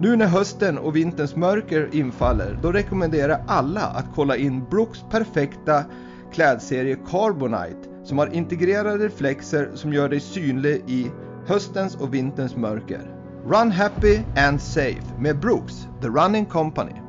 [0.00, 5.04] Nu när hösten och vinterns mörker infaller, då rekommenderar jag alla att kolla in Brooks
[5.10, 5.84] perfekta
[6.32, 11.10] klädserie Carbonite som har integrerade reflexer som gör dig synlig i
[11.46, 13.14] höstens och vinterns mörker.
[13.46, 17.03] Run happy and safe med Brooks, The Running Company.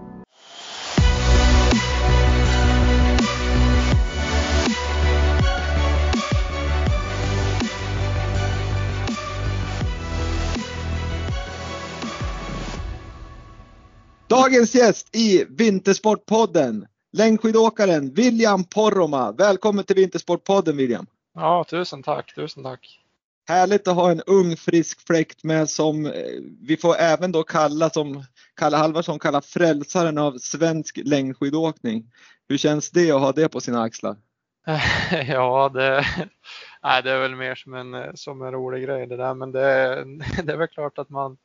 [14.28, 19.32] Dagens gäst i Vintersportpodden, längdskidåkaren William Poromaa.
[19.32, 21.06] Välkommen till Vintersportpodden William.
[21.34, 23.00] Ja, tusen tack, tusen tack.
[23.48, 26.12] Härligt att ha en ung frisk fläkt med som
[26.62, 28.24] vi får även då kalla som
[28.56, 32.12] Kalle Halvarsson kallar frälsaren av svensk längdskidåkning.
[32.50, 34.16] Hur känns det att ha det på sina axlar?
[35.28, 36.06] Ja, det,
[36.84, 39.60] nej, det är väl mer som en, som en rolig grej det där, men det,
[40.44, 41.38] det är väl klart att man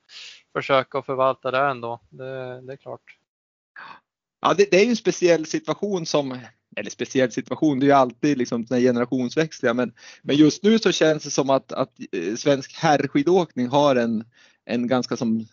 [0.53, 2.01] försöka förvalta det ändå.
[2.11, 3.17] Det, det är klart.
[4.43, 6.39] Ja, det, det, är ju en speciell situation som,
[6.77, 10.93] eller speciell situation, det är ju alltid liksom den generationsväxliga, men, men just nu så
[10.93, 14.25] känns det som att, att eh, svensk herrskidåkning har en,
[14.65, 15.47] en ganska som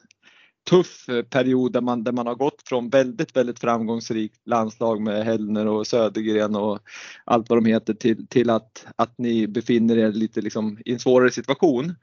[0.70, 5.26] tuff eh, period där man, där man har gått från väldigt, väldigt framgångsrikt landslag med
[5.26, 6.80] Hellner och Södergren och
[7.26, 11.00] allt vad de heter till, till att, att ni befinner er lite liksom i en
[11.00, 11.96] svårare situation.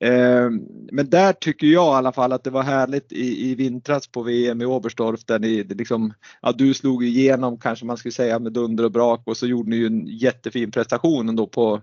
[0.00, 4.06] Ehm, men där tycker jag i alla fall att det var härligt i, i vintras
[4.06, 8.38] på VM i Oberstdorf där ni liksom, ja, du slog igenom kanske man skulle säga
[8.38, 11.82] med dunder och brak och så gjorde ni ju en jättefin prestation ändå på,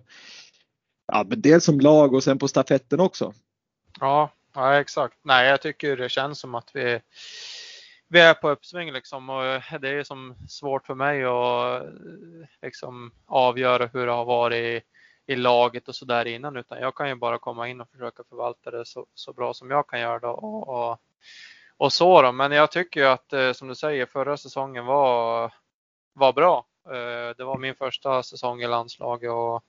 [1.07, 3.34] ja, men dels som lag och sen på stafetten också.
[4.00, 5.18] Ja, ja exakt.
[5.23, 7.00] Nej, jag tycker det känns som att vi
[8.09, 9.44] vi är på uppsving liksom och
[9.81, 11.84] det är ju som svårt för mig att
[12.62, 14.84] liksom avgöra hur det har varit
[15.25, 18.72] i laget och sådär innan utan jag kan ju bara komma in och försöka förvalta
[18.72, 21.01] det så, så bra som jag kan göra det och, och,
[21.78, 22.31] och så då.
[22.31, 25.53] Men jag tycker ju att eh, som du säger förra säsongen var,
[26.13, 26.66] var bra.
[26.85, 29.63] Eh, det var min första säsong i landslaget och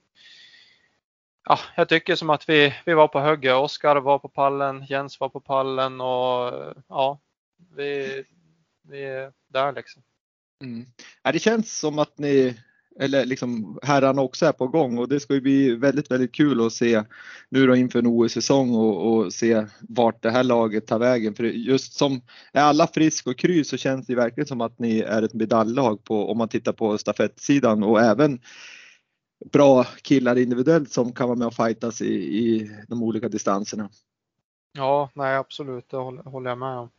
[1.44, 3.54] ja, jag tycker som att vi, vi var på hugget.
[3.54, 6.52] Oskar var på pallen, Jens var på pallen och
[6.88, 7.18] ja,
[7.76, 8.24] vi,
[8.82, 10.02] vi är där liksom.
[10.60, 10.86] Mm.
[11.22, 12.56] Ja, det känns som att ni
[13.00, 16.66] eller liksom herrarna också är på gång och det ska ju bli väldigt, väldigt kul
[16.66, 17.02] att se
[17.48, 21.34] nu då inför en OS-säsong och, och, se vart det här laget tar vägen.
[21.34, 22.20] För just som
[22.52, 26.04] är alla frisk och kry så känns det verkligen som att ni är ett medaljlag
[26.04, 28.40] på, om man tittar på stafettsidan och även
[29.52, 33.90] bra killar individuellt som kan vara med och fightas i, i de olika distanserna.
[34.72, 36.90] Ja, nej absolut, det håller jag med om.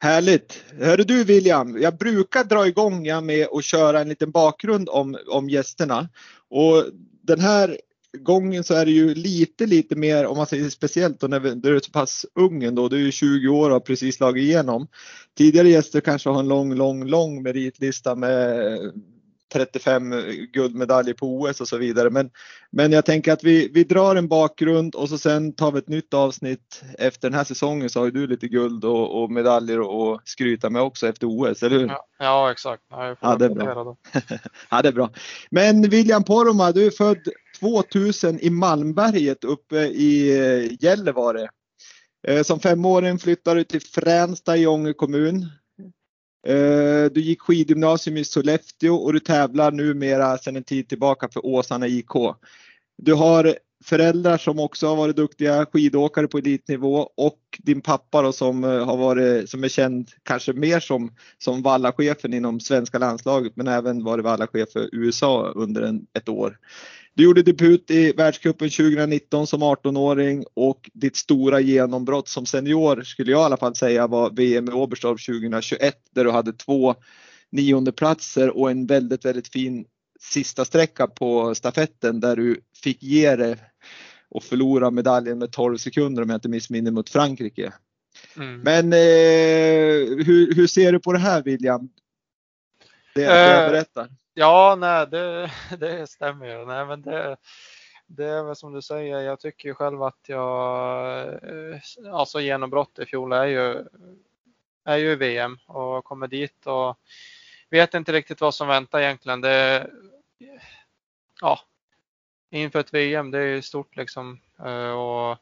[0.00, 0.64] Härligt!
[0.80, 5.50] Hörru du William, jag brukar dra igång med att köra en liten bakgrund om, om
[5.50, 6.08] gästerna.
[6.48, 6.84] Och
[7.22, 7.78] den här
[8.18, 11.76] gången så är det ju lite, lite mer, om man säger speciellt då när du
[11.76, 14.86] är så pass ung ändå, du är ju 20 år och har precis slagit igenom.
[15.38, 18.68] Tidigare gäster kanske har en lång, lång, lång meritlista med
[19.52, 20.14] 35
[20.52, 22.10] guldmedaljer på OS och så vidare.
[22.10, 22.30] Men,
[22.70, 25.88] men jag tänker att vi, vi drar en bakgrund och så sen tar vi ett
[25.88, 26.82] nytt avsnitt.
[26.98, 30.70] Efter den här säsongen så har ju du lite guld och, och medaljer att skryta
[30.70, 31.86] med också efter OS, eller hur?
[31.86, 32.82] Ja, ja exakt.
[32.90, 33.96] Ja, ja, det är bra.
[34.70, 35.10] ja, det är bra.
[35.50, 37.28] Men William Poromaa, du är född
[37.60, 41.48] 2000 i Malmberget uppe i eh, Gällivare.
[42.28, 45.46] Eh, som femåring flyttade du till Fränsta i Ånge kommun.
[46.46, 51.46] Eh, du gick skidgymnasium i Sollefteå och du tävlar numera sedan en tid tillbaka för
[51.46, 52.12] Åsarna IK.
[52.98, 53.54] Du har
[53.84, 58.84] föräldrar som också har varit duktiga skidåkare på elitnivå och din pappa då som eh,
[58.84, 64.04] har varit, som är känd kanske mer som, som vallachefen inom svenska landslaget men även
[64.04, 66.58] varit vallachef för USA under en, ett år.
[67.14, 73.32] Du gjorde debut i världscupen 2019 som 18-åring och ditt stora genombrott som senior skulle
[73.32, 76.94] jag i alla fall säga var VM i Oberstdorf 2021 där du hade två
[77.50, 79.84] niondeplatser och en väldigt, väldigt fin
[80.20, 83.58] sista sträcka på stafetten där du fick ge det
[84.30, 87.72] och förlora medaljen med 12 sekunder om jag inte missminner mot Frankrike.
[88.36, 88.60] Mm.
[88.60, 91.88] Men eh, hur, hur ser du på det här William?
[93.14, 94.08] Det, det jag eh, berättar.
[94.38, 96.66] Ja, nej, det, det stämmer ju.
[96.66, 97.36] Nej, men det,
[98.06, 101.80] det är väl som du säger, jag tycker ju själv att jag, eh,
[102.12, 103.84] alltså genombrott i fjol är ju,
[104.84, 106.98] är ju VM och kommer dit och
[107.70, 109.40] vet inte riktigt vad som väntar egentligen.
[109.40, 109.90] Det,
[111.40, 111.60] ja,
[112.50, 114.40] inför ett VM, det är ju stort liksom.
[114.64, 115.38] Eh, och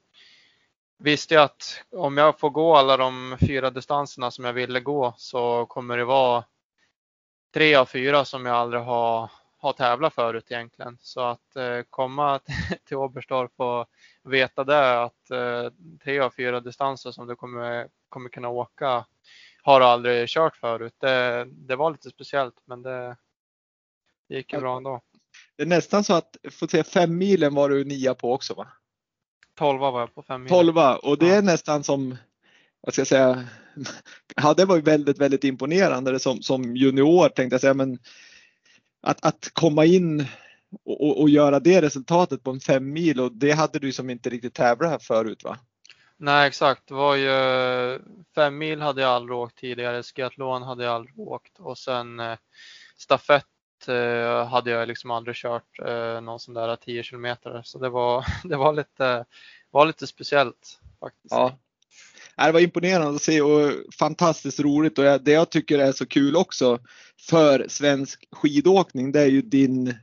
[0.98, 5.14] visste jag att om jag får gå alla de fyra distanserna som jag ville gå
[5.16, 6.44] så kommer det vara
[7.56, 10.99] tre av fyra som jag aldrig har, har tävlat förut egentligen.
[11.00, 12.41] Så att eh, komma
[12.85, 13.87] till Oberstdorf och
[14.23, 15.73] veta det att eh,
[16.05, 19.06] tre av fyra distanser som du kommer, kommer kunna åka
[19.62, 20.94] har du aldrig kört förut.
[20.99, 23.17] Det, det var lite speciellt men det,
[24.29, 25.00] det gick ju bra ändå.
[25.56, 28.69] Det är nästan så att, får se, fem milen var du nia på också va?
[29.55, 30.58] Tolva var jag på fem milen.
[30.58, 32.17] Tolva och det är nästan som,
[32.81, 33.44] vad ska jag säga,
[34.37, 37.99] ja det var ju väldigt, väldigt imponerande som, som junior tänkte jag säga, men
[39.02, 40.26] att, att komma in
[40.84, 44.11] och, och, och, göra det resultatet på en fem mil och det hade du som
[44.11, 45.58] inte riktigt tävlat här förut va?
[46.17, 48.00] Nej exakt, det var ju
[48.34, 52.37] fem mil hade jag aldrig åkt tidigare, skiathlon hade jag aldrig åkt och sen eh,
[52.99, 53.44] stafett
[53.88, 58.25] eh, hade jag liksom aldrig kört eh, någon sån där 10 kilometer så det var,
[58.44, 59.25] det var lite,
[59.70, 61.34] var lite speciellt faktiskt.
[61.34, 61.58] Ja,
[62.36, 66.36] det var imponerande att se och fantastiskt roligt och det jag tycker är så kul
[66.36, 66.78] också
[67.20, 69.94] för svensk skidåkning det är ju din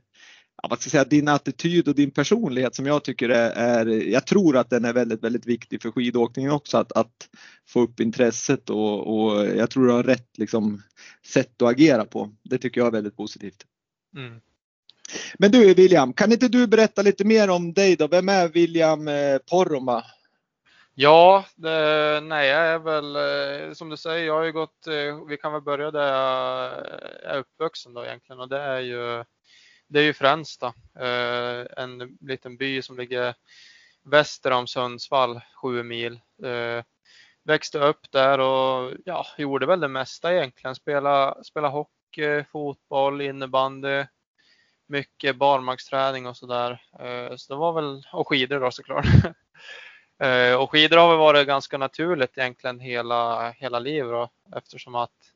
[0.69, 4.27] vad ska jag säga, din attityd och din personlighet som jag tycker är, är, jag
[4.27, 7.29] tror att den är väldigt, väldigt viktig för skidåkningen också att, att
[7.69, 10.81] få upp intresset och, och jag tror du har rätt liksom,
[11.25, 12.31] sätt att agera på.
[12.43, 13.65] Det tycker jag är väldigt positivt.
[14.17, 14.39] Mm.
[15.39, 18.07] Men du William, kan inte du berätta lite mer om dig då?
[18.07, 20.03] Vem är William eh, Porroma?
[20.95, 25.25] Ja, det, nej, jag är väl eh, som du säger, jag har ju gått, eh,
[25.27, 26.71] vi kan väl börja där jag
[27.33, 29.23] är uppvuxen då egentligen och det är ju,
[29.87, 30.67] det är ju Fränsta,
[30.99, 33.35] eh, en liten by som ligger
[34.03, 36.19] väster om Sundsvall, sju mil.
[37.43, 40.75] Växte upp där och ja, gjorde väl det mesta egentligen.
[40.75, 44.05] Spela, spela hockey, fotboll, innebandy,
[44.87, 46.81] mycket barmarksträning och sådär.
[47.37, 49.05] Så det var väl, och skidor då såklart.
[50.23, 55.33] Eh, och skidor har väl varit ganska naturligt egentligen hela, hela livet då, eftersom att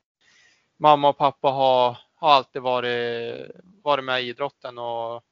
[0.78, 3.52] mamma och pappa har, har alltid varit,
[3.84, 5.24] varit med i idrotten och,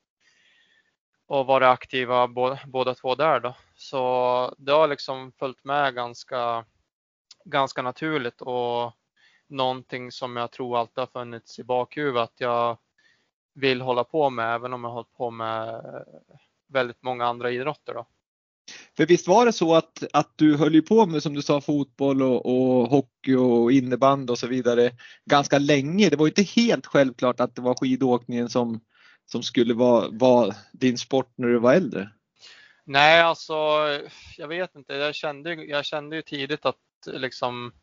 [1.27, 3.55] och varit aktiva båda, båda två där då.
[3.75, 6.65] Så det har liksom följt med ganska,
[7.45, 8.93] ganska naturligt och
[9.47, 12.77] någonting som jag tror alltid har funnits i bakhuvudet att jag
[13.53, 15.81] vill hålla på med även om jag har hållit på med
[16.67, 17.93] väldigt många andra idrotter.
[17.93, 18.05] Då.
[18.97, 21.61] För visst var det så att, att du höll ju på med som du sa
[21.61, 24.91] fotboll och, och hockey och innebandy och så vidare
[25.25, 26.09] ganska länge.
[26.09, 28.79] Det var inte helt självklart att det var skidåkningen som,
[29.25, 32.09] som skulle vara, vara din sport när du var äldre.
[32.83, 33.53] Nej, alltså
[34.37, 34.93] jag vet inte.
[34.93, 36.75] Jag kände, jag kände ju tidigt att
[37.07, 37.73] liksom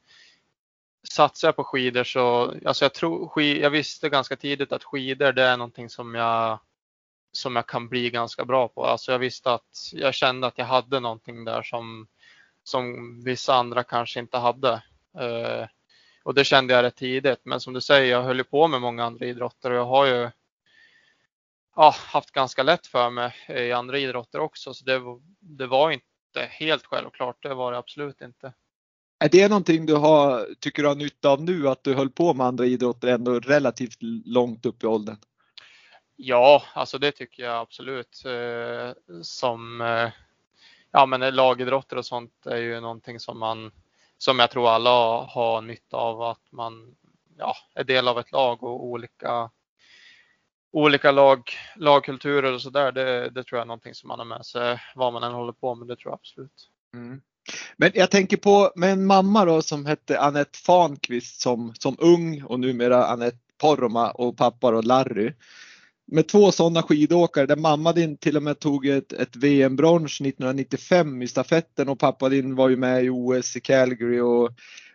[1.10, 5.42] satsar jag på skidor så, alltså jag tror, jag visste ganska tidigt att skidor det
[5.42, 6.58] är någonting som jag
[7.32, 8.84] som jag kan bli ganska bra på.
[8.84, 12.06] Alltså jag visste att jag kände att jag hade någonting där som,
[12.64, 14.72] som vissa andra kanske inte hade.
[15.18, 15.66] Eh,
[16.24, 17.40] och det kände jag rätt tidigt.
[17.44, 20.06] Men som du säger, jag höll ju på med många andra idrotter och jag har
[20.06, 20.30] ju
[21.76, 24.74] ja, haft ganska lätt för mig i andra idrotter också.
[24.74, 25.00] Så det,
[25.40, 26.06] det var inte
[26.50, 27.42] helt självklart.
[27.42, 28.52] Det var det absolut inte.
[29.24, 32.34] Är det någonting du har, tycker du har nytta av nu att du höll på
[32.34, 35.16] med andra idrotter ändå relativt långt upp i åldern?
[36.16, 38.22] Ja, alltså det tycker jag absolut.
[38.24, 38.92] Eh,
[39.22, 40.10] som eh,
[40.90, 43.70] ja, men lagidrotter och sånt är ju någonting som man
[44.18, 46.94] som jag tror alla har nytta av att man
[47.38, 49.50] ja, är del av ett lag och olika
[50.72, 52.92] olika lag, lagkulturer och sådär.
[52.92, 55.52] Det, det tror jag är någonting som man har med sig vad man än håller
[55.52, 55.88] på med.
[55.88, 56.70] Det tror jag absolut.
[56.94, 57.20] Mm.
[57.76, 62.42] Men jag tänker på med en mamma då som hette Annette Fanqvist som, som ung
[62.42, 65.32] och numera Annette Poromaa och pappa och Larry
[66.12, 71.22] med två sådana skidåkare där mamma din till och med tog ett, ett VM-brons 1995
[71.22, 74.50] i stafetten och pappa din var ju med i OS i Calgary och,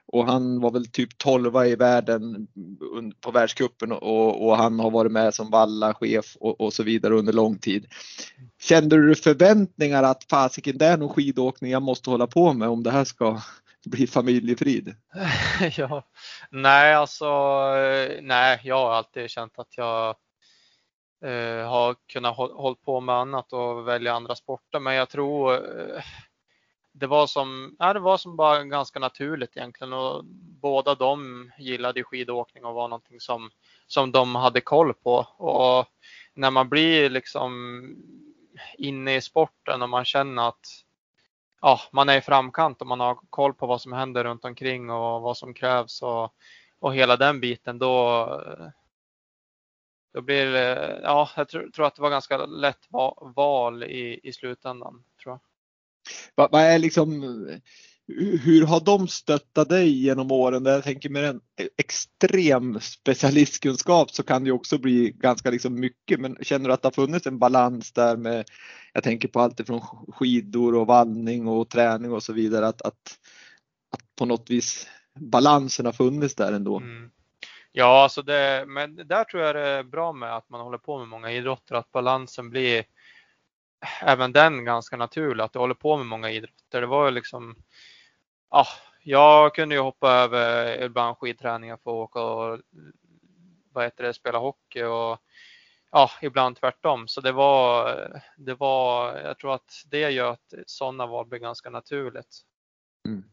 [0.05, 2.47] och han var väl typ 12 i världen
[3.21, 7.33] på världscupen och, och, han har varit med som vallachef och, och så vidare under
[7.33, 7.85] lång tid.
[8.61, 12.83] Kände du förväntningar att fasiken det är nog skidåkning jag måste hålla på med om
[12.83, 13.41] det här ska
[13.85, 14.95] bli familjefrid?
[15.77, 16.03] ja,
[16.51, 20.15] nej alltså, eh, nej, jag har alltid känt att jag
[21.21, 24.79] eh, har kunnat hålla på med annat och välja andra sporter.
[24.79, 26.03] Men jag tror eh,
[26.91, 30.25] det var som, ja, det var som bara ganska naturligt egentligen och
[30.61, 33.49] båda de gillade skidåkning och var någonting som,
[33.87, 35.15] som de hade koll på.
[35.37, 35.85] Och
[36.33, 37.83] när man blir liksom
[38.77, 40.65] inne i sporten och man känner att
[41.61, 44.89] ja, man är i framkant och man har koll på vad som händer runt omkring
[44.89, 46.33] och vad som krävs och,
[46.79, 48.25] och hela den biten då,
[50.17, 52.87] då blir det, ja, jag tror, tror att det var ganska lätt
[53.35, 55.03] val i, i slutändan.
[55.23, 55.39] Tror jag.
[56.35, 57.21] Vad, vad är liksom,
[58.43, 60.65] hur har de stöttat dig genom åren?
[60.65, 61.41] jag tänker med en
[61.77, 66.19] extrem specialistkunskap så kan det också bli ganska liksom mycket.
[66.19, 68.45] Men känner du att det har funnits en balans där med,
[68.93, 69.81] jag tänker på allt från
[70.13, 73.19] skidor och vallning och träning och så vidare, att, att,
[73.91, 74.87] att på något vis
[75.19, 76.77] balansen har funnits där ändå?
[76.77, 77.11] Mm.
[77.77, 80.97] Ja, alltså det, men där tror jag det är bra med att man håller på
[80.97, 82.85] med många idrotter, att balansen blir
[84.01, 86.81] även den ganska naturlig, att du håller på med många idrotter.
[86.81, 87.55] Det var ju liksom,
[88.49, 88.65] ja,
[89.03, 92.59] jag kunde ju hoppa över ibland skidträningar för att åka och
[93.71, 95.19] vad heter det, spela hockey och
[95.91, 97.07] ja, ibland tvärtom.
[97.07, 101.69] Så det var, det var, jag tror att det gör att sådana val blir ganska
[101.69, 102.41] naturligt.
[103.07, 103.23] Mm.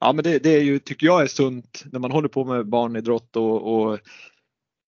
[0.00, 2.68] Ja men det, det, är ju, tycker jag är sunt när man håller på med
[2.68, 3.98] barnidrott och, och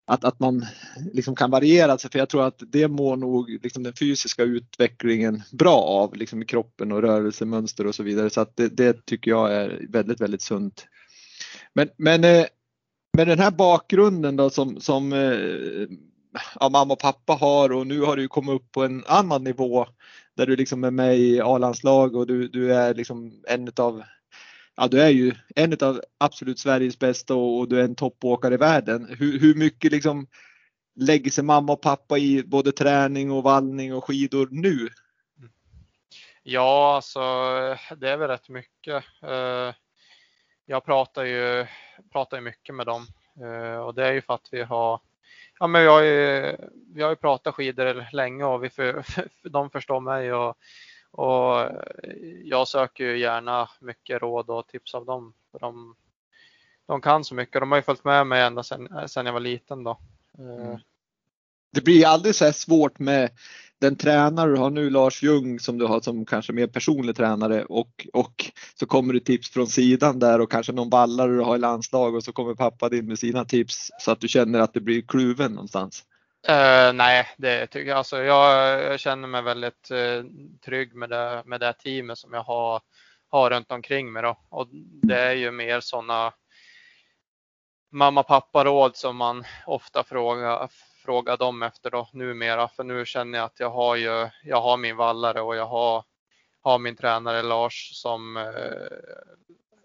[0.07, 0.67] att, att man
[1.13, 5.43] liksom kan variera sig för jag tror att det mår nog liksom den fysiska utvecklingen
[5.53, 9.31] bra av liksom i kroppen och rörelsemönster och så vidare så att det, det tycker
[9.31, 10.87] jag är väldigt, väldigt sunt.
[11.75, 12.47] Men, men eh,
[13.17, 15.89] med den här bakgrunden då som, som eh,
[16.61, 19.87] ja, mamma och pappa har och nu har du kommit upp på en annan nivå
[20.37, 24.03] där du liksom är med i A-landslag och du, du är liksom en av
[24.81, 28.57] ja, du är ju en av absolut Sveriges bästa och, du är en toppåkare i
[28.57, 29.17] världen.
[29.19, 30.27] Hur, hur mycket liksom
[30.97, 34.89] lägger sig mamma och pappa i både träning och vallning och skidor nu?
[36.43, 37.21] Ja, alltså
[37.97, 39.05] det är väl rätt mycket.
[39.23, 39.75] Eh,
[40.67, 41.67] jag pratar ju,
[42.13, 43.07] pratar ju mycket med dem
[43.41, 45.01] eh, och det är ju för att vi har
[45.59, 46.57] Ja, men vi har ju,
[46.95, 49.05] vi har ju pratat skidor länge och vi för,
[49.51, 50.57] de förstår mig och
[51.11, 52.15] och eh,
[52.45, 55.33] jag söker ju gärna mycket råd och tips av dem.
[55.53, 55.95] För de,
[56.87, 57.61] de kan så mycket.
[57.61, 59.85] De har ju följt med mig ända sedan, eh, sedan jag var liten.
[59.85, 59.99] Då.
[60.39, 60.79] Eh, mm.
[61.73, 63.31] Det blir aldrig så här svårt med
[63.81, 67.65] den tränare du har nu, Lars Ljung, som du har som kanske mer personlig tränare
[67.65, 71.57] och, och så kommer det tips från sidan där och kanske någon ballare du har
[71.57, 74.75] i landslag och så kommer pappa din med sina tips så att du känner att
[74.75, 76.05] det blir kluven någonstans.
[76.49, 77.99] Uh, nej, det tycker jag.
[77.99, 80.25] Alltså, jag, jag känner mig väldigt uh,
[80.65, 82.81] trygg med det, med det teamet som jag har,
[83.29, 84.23] har runt omkring mig.
[84.23, 84.39] Då.
[84.49, 84.69] Och
[85.03, 86.33] det är ju mer sådana
[87.93, 90.69] mamma pappa råd som man ofta frågar,
[91.05, 92.69] frågar dem efter då numera.
[92.69, 96.05] För nu känner jag att jag har ju, jag har min vallare och jag har,
[96.61, 98.45] har min tränare Lars som uh,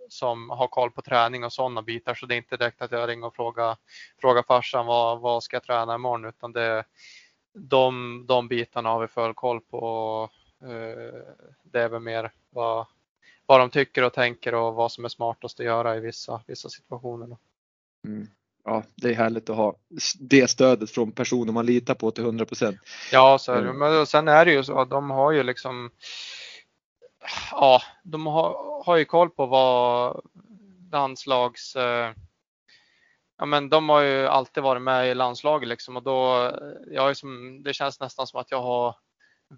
[0.10, 2.14] som har koll på träning och sådana bitar.
[2.16, 3.78] Så det är inte direkt att jag ringer och frågar,
[4.22, 6.84] frågar farsan vad, vad ska jag träna imorgon utan det,
[7.54, 10.30] de, de bitarna har vi full koll på.
[10.62, 11.22] Eh,
[11.64, 12.86] det är väl mer vad,
[13.46, 16.70] vad de tycker och tänker och vad som är smartast att göra i vissa, vissa
[16.70, 17.38] situationer.
[18.08, 18.28] Mm.
[18.64, 19.76] Ja, det är härligt att ha
[20.20, 22.78] det stödet från personer man litar på till 100 procent.
[23.12, 23.70] Ja, så är det.
[23.70, 23.78] Mm.
[23.78, 25.92] Men sen är det ju så att de har ju liksom
[27.51, 30.22] ja, de har, har ju koll på vad
[30.91, 31.75] landslags...
[31.75, 32.13] Eh,
[33.38, 36.51] ja, men de har ju alltid varit med i landslaget liksom och då,
[36.91, 38.96] jag är som, det känns nästan som att jag har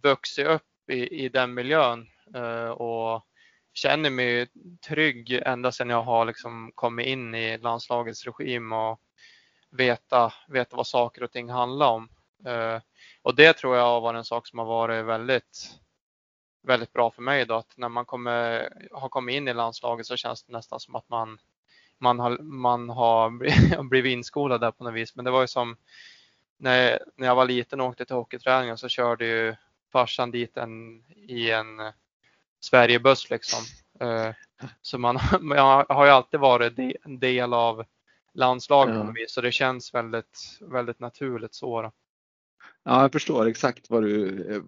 [0.03, 3.25] vuxit upp i, i den miljön eh, och
[3.74, 4.47] känner mig
[4.88, 9.00] trygg ända sedan jag har liksom kommit in i landslagets regim och
[9.71, 12.09] veta, veta vad saker och ting handlar om.
[12.45, 12.81] Eh,
[13.21, 15.79] och det tror jag har varit en sak som har varit väldigt
[16.67, 20.15] väldigt bra för mig då att när man kommer, har kommit in i landslaget så
[20.15, 21.38] känns det nästan som att man,
[21.97, 25.15] man har, man har blivit inskolad där på något vis.
[25.15, 25.77] Men det var ju som
[26.57, 29.55] när, när jag var liten och åkte till hockeyträningen så körde ju
[29.91, 31.93] farsan dit en, i en
[32.59, 33.59] Sverigebuss liksom.
[34.00, 34.33] Eh,
[34.81, 35.57] så man, man
[35.89, 37.86] har ju alltid varit en del av
[38.33, 39.01] landslaget ja.
[39.01, 41.81] på något vis så det känns väldigt, väldigt naturligt så.
[41.81, 41.91] Då.
[42.89, 44.65] Ja, jag förstår exakt vad du,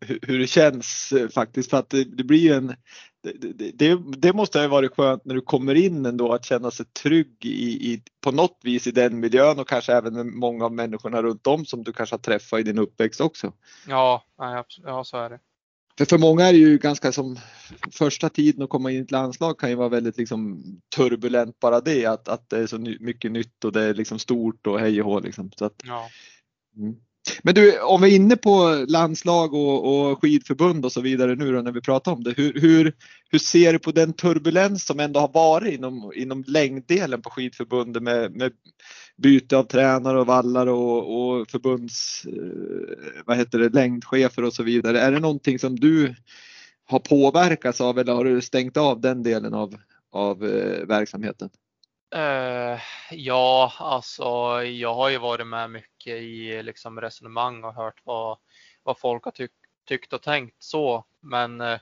[0.22, 1.70] hur det känns faktiskt.
[1.70, 2.74] För att det, det blir en,
[3.22, 6.86] det, det, det, måste ha varit skönt när du kommer in ändå att känna sig
[6.86, 10.72] trygg i, i, på något vis i den miljön och kanske även med många av
[10.72, 13.52] människorna runt om som du kanske har träffat i din uppväxt också.
[13.88, 14.24] Ja,
[14.84, 15.40] ja så är det.
[15.98, 17.38] För, för många är det ju ganska som
[17.92, 20.64] första tiden att komma in i ett landslag kan ju vara väldigt liksom
[20.96, 24.66] turbulent bara det att, att det är så mycket nytt och det är liksom stort
[24.66, 25.50] och hej och hå liksom.
[25.56, 26.08] Så att, ja.
[26.76, 26.96] mm.
[27.42, 31.52] Men du, om vi är inne på landslag och, och skidförbund och så vidare nu
[31.52, 32.34] då när vi pratar om det.
[32.36, 32.92] Hur, hur,
[33.30, 38.02] hur ser du på den turbulens som ändå har varit inom, inom längddelen på skidförbundet
[38.02, 38.52] med, med
[39.16, 44.62] byte av tränare och vallar och, och förbunds, eh, vad heter det, längdchefer och så
[44.62, 45.00] vidare.
[45.00, 46.14] Är det någonting som du
[46.86, 49.74] har påverkats av eller har du stängt av den delen av,
[50.12, 51.50] av eh, verksamheten?
[52.16, 54.24] Uh, ja, alltså
[54.62, 58.38] jag har ju varit med mycket i liksom resonemang och hört vad,
[58.82, 59.52] vad folk har tyck,
[59.84, 61.04] tyckt och tänkt så.
[61.20, 61.78] Men uh,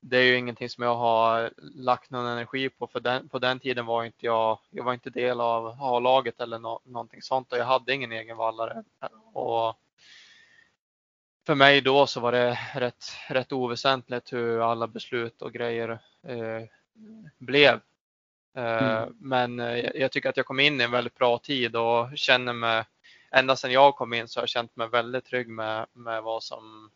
[0.00, 3.60] det är ju ingenting som jag har lagt någon energi på för den, på den
[3.60, 7.58] tiden var inte jag, jag var inte del av A-laget eller no, någonting sånt och
[7.58, 8.84] jag hade ingen egen vallare.
[9.32, 9.76] Och
[11.46, 15.90] för mig då så var det rätt, rätt oväsentligt hur alla beslut och grejer
[16.28, 16.62] uh,
[17.38, 17.80] blev.
[18.54, 19.02] Mm.
[19.02, 22.18] Eh, men eh, jag tycker att jag kom in i en väldigt bra tid och
[22.18, 22.84] känner mig,
[23.30, 26.42] ända sedan jag kom in så har jag känt mig väldigt trygg med, med vad
[26.42, 26.90] som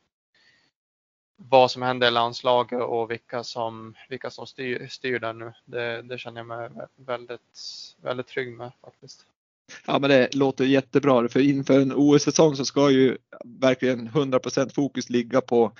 [1.36, 5.52] vad som händer i landslaget och vilka som, vilka som styr, styr där nu.
[5.64, 7.58] Det, det känner jag mig väldigt,
[8.02, 9.26] väldigt trygg med faktiskt.
[9.86, 15.10] Ja men det låter jättebra för inför en OS-säsong så ska ju verkligen 100% fokus
[15.10, 15.72] ligga på,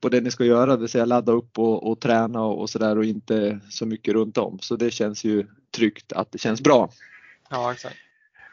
[0.00, 2.70] på det ni ska göra, det vill säga ladda upp och, och träna och, och
[2.70, 4.58] sådär och inte så mycket runt om.
[4.60, 6.90] Så det känns ju tryggt att det känns bra.
[7.50, 7.96] Ja exakt.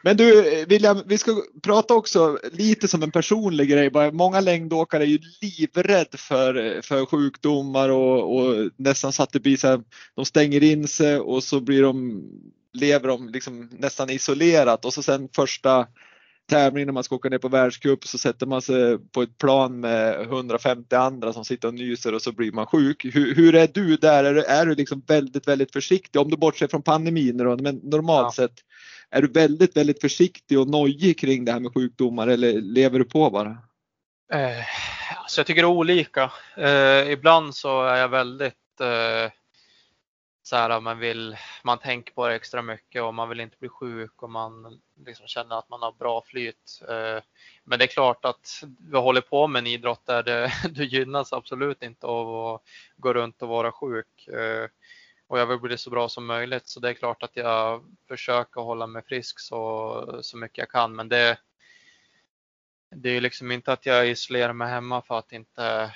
[0.02, 4.12] Men du William, vi ska prata också lite som en personlig grej.
[4.12, 9.56] Många längdåkare är ju livrädd för, för sjukdomar och, och nästan så att det blir
[9.56, 9.80] så här,
[10.14, 12.22] de stänger in sig och så blir de,
[12.72, 15.86] lever de liksom nästan isolerat och så sen första
[16.48, 19.80] tävlingen när man ska åka ner på världscup så sätter man sig på ett plan
[19.80, 23.04] med 150 andra som sitter och nyser och så blir man sjuk.
[23.04, 24.24] Hur, hur är du där?
[24.24, 26.20] Är du, är du liksom väldigt, väldigt försiktig?
[26.20, 28.42] Om du bortser från pandemin då, men normalt ja.
[28.42, 28.54] sett
[29.10, 33.04] är du väldigt, väldigt försiktig och nojig kring det här med sjukdomar eller lever du
[33.04, 33.58] på bara?
[34.32, 34.64] Eh,
[35.16, 36.30] alltså jag tycker det är olika.
[36.56, 39.32] Eh, ibland så är jag väldigt eh,
[40.48, 43.68] så här, man vill, man tänker på det extra mycket och man vill inte bli
[43.68, 46.82] sjuk och man liksom känner att man har bra flyt.
[46.88, 47.22] Eh,
[47.64, 51.32] men det är klart att vi håller på med en idrott där det, du gynnas
[51.32, 52.62] absolut inte av att
[52.96, 54.28] gå runt och vara sjuk.
[54.28, 54.68] Eh,
[55.26, 58.60] och jag vill bli så bra som möjligt så det är klart att jag försöker
[58.60, 61.38] hålla mig frisk så, så mycket jag kan men det,
[62.90, 65.94] det är liksom inte att jag isolerar mig hemma för att inte,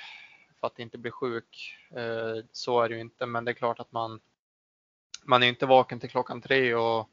[0.59, 1.77] för att inte bli sjuk.
[1.95, 4.19] Eh, så är det ju inte men det är klart att man,
[5.23, 7.09] man är inte vaken till klockan tre och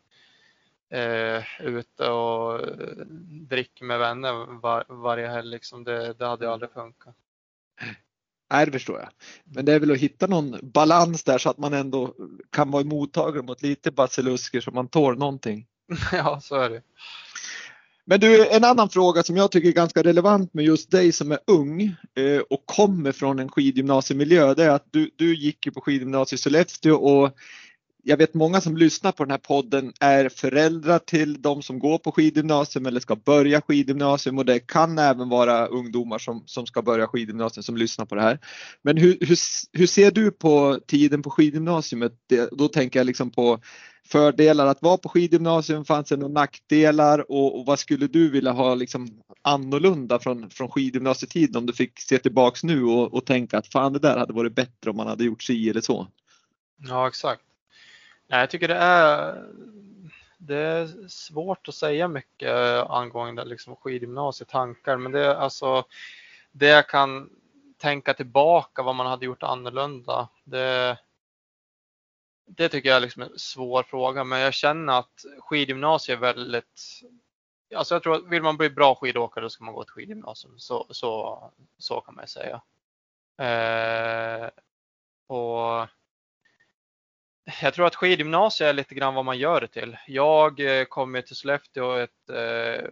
[0.96, 2.60] eh, ute och
[3.48, 5.50] dricker med vänner var, varje helg.
[5.50, 7.14] Liksom det, det hade aldrig funkat.
[8.52, 9.08] Nej, det förstår jag.
[9.44, 12.14] Men det är väl att hitta någon balans där så att man ändå
[12.50, 15.66] kan vara mottaglig mot lite basilusker så man tål någonting.
[16.12, 16.82] Ja, så är det.
[18.04, 21.32] Men du, en annan fråga som jag tycker är ganska relevant med just dig som
[21.32, 21.82] är ung
[22.14, 26.40] eh, och kommer från en skidgymnasiemiljö, det är att du, du gick ju på skidgymnasiet
[26.40, 27.36] i Sollefteå och
[28.02, 31.98] jag vet många som lyssnar på den här podden är föräldrar till de som går
[31.98, 36.82] på skidgymnasium eller ska börja skidgymnasium och det kan även vara ungdomar som, som ska
[36.82, 38.38] börja skidgymnasium som lyssnar på det här.
[38.82, 39.38] Men hur, hur,
[39.72, 42.12] hur ser du på tiden på skidgymnasiet?
[42.52, 43.58] Då tänker jag liksom på
[44.06, 48.52] fördelar att vara på skidgymnasium, fanns det några nackdelar och, och, vad skulle du vilja
[48.52, 49.08] ha liksom
[49.42, 53.92] annorlunda från, från skidgymnasietiden om du fick se tillbaks nu och, och tänka att fan
[53.92, 56.06] det där hade varit bättre om man hade gjort si eller så?
[56.88, 57.42] Ja exakt.
[58.30, 59.44] Nej, jag tycker det är,
[60.38, 62.54] det är svårt att säga mycket
[62.90, 65.84] angående liksom skidgymnasietankar, men det är alltså
[66.52, 67.30] det jag kan
[67.78, 70.28] tänka tillbaka vad man hade gjort annorlunda.
[70.44, 70.98] Det,
[72.46, 76.20] det tycker jag liksom är liksom en svår fråga, men jag känner att skidgymnasiet är
[76.20, 77.00] väldigt
[77.74, 80.58] Alltså jag tror att vill man bli bra skidåkare ska man gå till skidgymnasium.
[80.58, 82.62] Så, så, så kan man säga.
[83.38, 84.50] Eh,
[85.26, 85.88] och
[87.62, 89.96] jag tror att skidgymnasiet är lite grann vad man gör det till.
[90.06, 92.88] Jag eh, kom kom till Sollefteå ett, eh,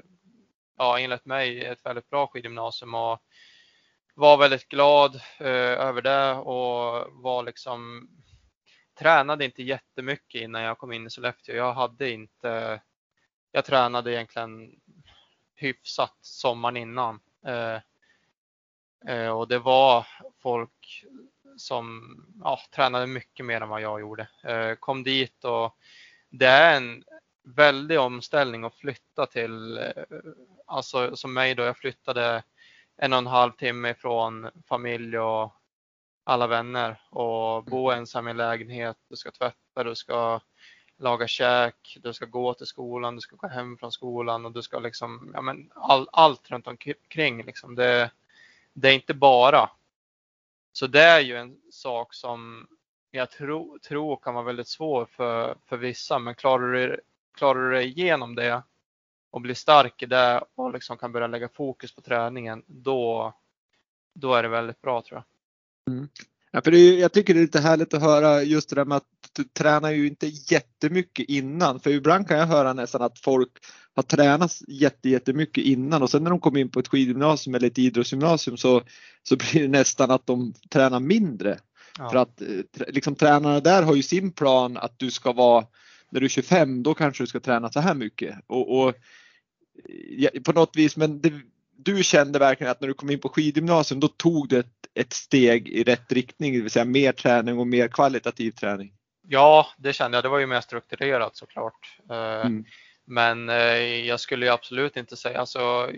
[0.77, 3.23] ja enligt mig, ett väldigt bra skidgymnasium och
[4.15, 8.09] var väldigt glad eh, över det och var liksom
[8.99, 11.57] tränade inte jättemycket innan jag kom in i Sollefteå.
[11.57, 12.81] Jag hade inte,
[13.53, 14.81] jag tränade egentligen
[15.55, 17.21] hyfsat sommaren innan.
[19.35, 20.07] och det var
[20.43, 21.05] folk
[21.59, 24.29] som ja, tränade mycket mer än vad jag gjorde.
[24.45, 25.77] Eh, kom dit och
[26.31, 27.05] det är en
[27.43, 30.05] väldig omställning att flytta till, eh,
[30.67, 32.43] alltså som mig då, jag flyttade
[32.97, 35.55] en och en halv timme från familj och
[36.25, 37.99] alla vänner och bo Mm.
[37.99, 38.97] ensam i lägenhet.
[39.09, 40.41] Du ska tvätta, du ska
[40.99, 44.63] laga käk, du ska gå till skolan, du ska gå hem från skolan och du
[44.63, 47.75] ska liksom, ja men all, allt runt omkring liksom.
[47.75, 48.11] Det,
[48.73, 49.71] det är inte bara.
[50.73, 52.67] Så det är ju en sak som
[53.11, 57.01] jag tror, tro kan vara väldigt svår för, för vissa, men klarar du,
[57.35, 58.63] klarar du dig igenom det
[59.31, 63.35] och blir stark i det och liksom kan börja lägga fokus på träningen, då,
[64.15, 65.23] då är det väldigt bra tror
[65.87, 65.95] jag.
[65.95, 66.09] Mm.
[66.51, 68.85] Ja, för det är, jag tycker det är lite härligt att höra just det där
[68.85, 71.81] med att du tränar ju inte jättemycket innan.
[71.81, 73.51] För ibland kan jag höra nästan att folk
[73.95, 77.67] har tränat jätte, jättemycket innan och sen när de kommer in på ett skidgymnasium eller
[77.67, 78.83] ett idrottsgymnasium så,
[79.23, 81.59] så blir det nästan att de tränar mindre.
[81.99, 82.11] Ja.
[82.11, 82.47] För att eh,
[82.89, 85.67] liksom, tränarna där har ju sin plan att du ska vara,
[86.11, 88.37] när du är 25 då kanske du ska träna så här mycket.
[88.47, 88.95] Och, och
[90.09, 91.33] ja, på något vis, men det,
[91.77, 95.13] du kände verkligen att när du kom in på skidgymnasium då tog du ett, ett
[95.13, 98.93] steg i rätt riktning, det vill säga mer träning och mer kvalitativ träning.
[99.31, 100.25] Ja, det kände jag.
[100.25, 101.99] Det var ju mer strukturerat såklart.
[102.11, 102.65] Eh, Mm.
[103.05, 105.91] Men eh, jag skulle ju absolut inte säga, alltså,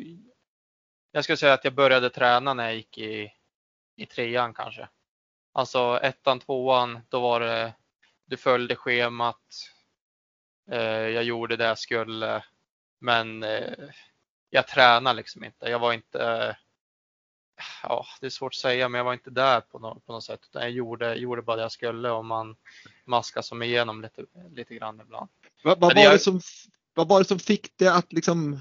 [1.13, 3.33] jag skulle säga att jag började träna när jag gick i,
[3.97, 4.89] i trean kanske.
[5.53, 7.73] Alltså ettan, tvåan, då var det,
[8.27, 9.71] du följde schemat.
[10.71, 12.45] Eh, jag gjorde det jag skulle,
[13.01, 13.45] men
[14.51, 15.67] jag tränade liksom inte.
[15.67, 16.57] Jag var inte,
[17.83, 20.25] ja det är svårt att säga, men jag var inte där på något, på något
[20.25, 20.41] sätt.
[20.51, 22.57] Utan jag gjorde, gjorde bara det jag skulle och man
[23.05, 25.29] maskade som igenom lite, lite grann ibland.
[25.65, 26.41] Vad, vad, var jag- det som,
[26.95, 28.61] vad var det som fick dig att liksom,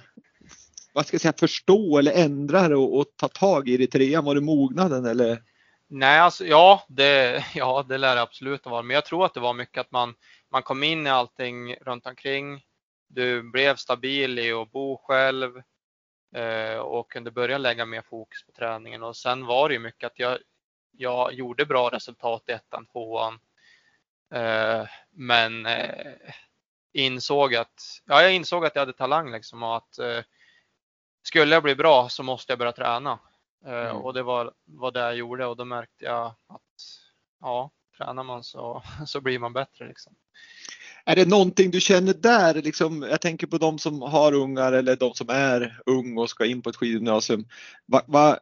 [0.93, 3.88] vad ska jag säga, förstå eller ändra det och, och ta tag i det i
[3.88, 4.25] trean?
[4.25, 5.43] Var det mognaden eller?
[5.88, 8.81] Nej, alltså ja, det, ja, det lär det absolut vara.
[8.81, 10.15] Men jag tror att det var mycket att man,
[10.51, 12.63] man kom in i allting runt omkring.
[13.07, 15.62] Du blev stabil i att bo själv
[16.82, 19.04] och kunde börja lägga mer fokus på träningen.
[19.04, 20.38] Och sen var det ju mycket att jag,
[20.92, 23.39] jag gjorde bra resultat i ettan, tvåan.
[24.34, 26.13] Eh, men eh,
[26.94, 30.24] insåg att, ja, jag insåg att jag hade talang liksom och att eh,
[31.24, 33.20] skulle jag bli bra så måste jag börja träna.
[33.65, 33.98] Eh, Mm.
[33.98, 36.62] Och det var, var det jag gjorde och då märkte jag att
[37.39, 39.88] ja, tränar man så, så blir man bättre.
[39.88, 40.15] Liksom.
[41.05, 42.62] Är det någonting du känner där?
[42.62, 46.45] Liksom, jag tänker på de som har ungar eller de som är ung och ska
[46.45, 47.45] in på ett skidgymnasium.
[47.85, 48.38] Va, va,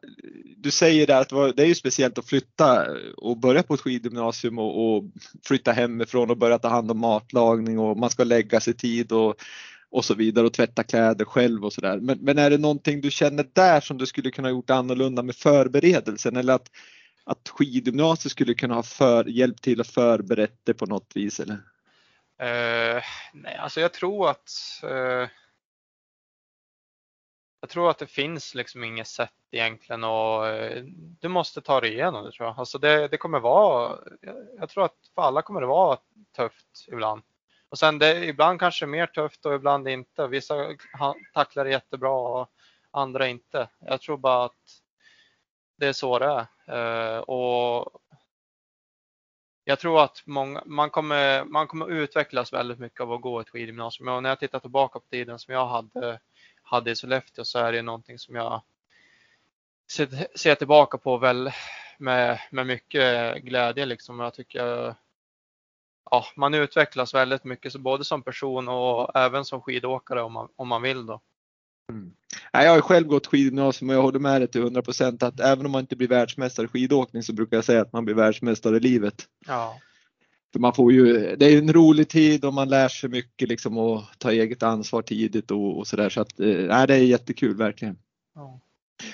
[0.57, 4.59] du säger där att det är ju speciellt att flytta och börja på ett skidgymnasium
[4.59, 5.03] och, och
[5.45, 9.35] flytta hemifrån och börja ta hand om matlagning och man ska lägga sig tid och,
[9.89, 11.99] och så vidare och tvätta kläder själv och sådär.
[11.99, 15.35] Men, men är det någonting du känner där som du skulle kunna gjort annorlunda med
[15.35, 16.71] förberedelsen eller att,
[17.23, 21.39] att skidgymnasiet skulle kunna ha för, hjälpt till att förberett det på något vis?
[21.39, 21.57] Eller?
[22.39, 24.49] Eh, nej, alltså jag tror att
[24.83, 25.29] eh,
[27.59, 30.83] jag tror att det finns liksom inget sätt egentligen och eh,
[31.19, 32.59] du måste ta dig igenom det tror jag.
[32.59, 35.97] Alltså det, det kommer vara, jag, jag tror att för alla kommer det vara
[36.35, 37.21] tufft ibland.
[37.69, 40.27] Och sen det, ibland kanske mer tufft och ibland inte.
[40.27, 40.55] Vissa
[41.33, 42.51] tacklar det jättebra och
[42.91, 43.69] andra inte.
[43.79, 44.81] Jag tror bara att
[45.77, 47.15] det är så det är.
[47.15, 48.01] Eh, och
[49.69, 53.49] jag tror att många, man, kommer, man kommer utvecklas väldigt mycket av att gå ett
[53.49, 54.07] skidgymnasium.
[54.07, 56.19] Och när jag tittar tillbaka på tiden som jag hade,
[56.63, 58.61] hade i Sollefteå så är det någonting som jag
[59.91, 61.51] ser, ser tillbaka på väl
[61.97, 63.85] med, med mycket glädje.
[63.85, 64.19] Liksom.
[64.19, 64.95] Jag tycker
[66.11, 70.49] ja, man utvecklas väldigt mycket, så både som person och även som skidåkare om man,
[70.55, 71.05] om man vill.
[71.05, 71.21] Då.
[72.53, 75.39] Nej, jag har själv gått skidgymnasium och jag håller med dig till 100 procent att
[75.39, 78.15] även om man inte blir världsmästare i skidåkning så brukar jag säga att man blir
[78.15, 79.25] världsmästare i livet.
[79.47, 79.79] Ja.
[80.53, 83.77] För man får ju, det är en rolig tid och man lär sig mycket liksom
[83.77, 87.55] och ta eget ansvar tidigt och, och sådär så att eh, nej, det är jättekul
[87.57, 87.97] verkligen.
[88.35, 88.59] Ja.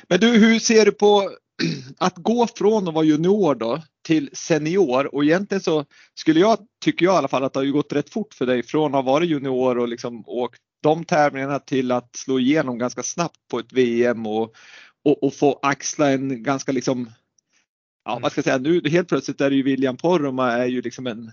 [0.08, 1.30] Men du, hur ser du på
[1.98, 7.06] att gå från att vara junior då till senior och egentligen så skulle jag, tycker
[7.06, 9.06] jag i alla fall att det har ju gått rätt fort för dig från att
[9.06, 13.60] ha varit junior och liksom åkt de tävlingarna till att slå igenom ganska snabbt på
[13.60, 14.54] ett VM och,
[15.06, 17.10] och, och få axla en ganska liksom,
[18.06, 20.82] ja vad ska jag säga, nu helt plötsligt är det ju William Poromaa är ju
[20.82, 21.32] liksom en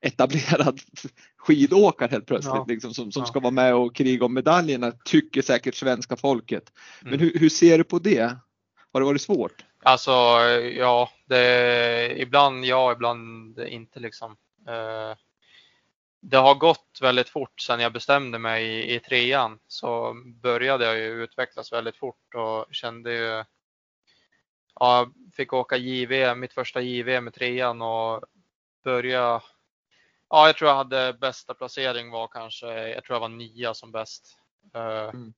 [0.00, 0.80] etablerad
[1.36, 2.64] skidåkare helt plötsligt Ja.
[2.68, 3.26] liksom, som, som Ja.
[3.26, 6.72] ska vara med och kriga om medaljerna tycker säkert svenska folket.
[7.02, 7.20] Men Mm.
[7.20, 8.36] hur, hur ser du på det?
[8.92, 9.64] Har det varit svårt?
[9.82, 10.10] Alltså
[10.76, 14.36] ja, det, ibland ja, ibland inte liksom.
[14.68, 15.16] Eh,
[16.20, 20.96] Det har gått väldigt fort sedan jag bestämde mig i, i trean så började jag
[20.98, 23.44] ju utvecklas väldigt fort och kände ju
[24.80, 28.24] Ja, fick åka JV, mitt första JV med trean och
[28.84, 29.42] börja
[30.30, 33.92] Ja, jag tror jag hade bästa placering var kanske, jag tror jag var nia som
[33.92, 34.38] bäst.
[34.74, 35.34] Eh, Mm.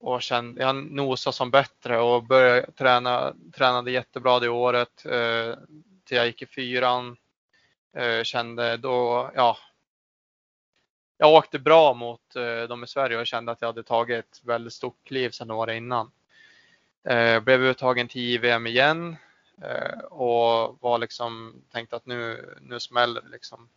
[0.00, 5.54] och kände, jag nosade som bättre och började träna, tränade jättebra det året eh,
[6.04, 7.16] till jag gick i fyran.
[7.96, 9.58] Eh, kände då, ja.
[11.18, 14.40] Jag åkte bra mot eh, dem i Sverige och kände att jag hade tagit ett
[14.44, 16.10] väldigt stort kliv sedan året innan.
[17.04, 19.16] Eh, jag blev uttagen till JVM igen
[20.10, 23.68] och var liksom tänkt att nu, nu smäller det liksom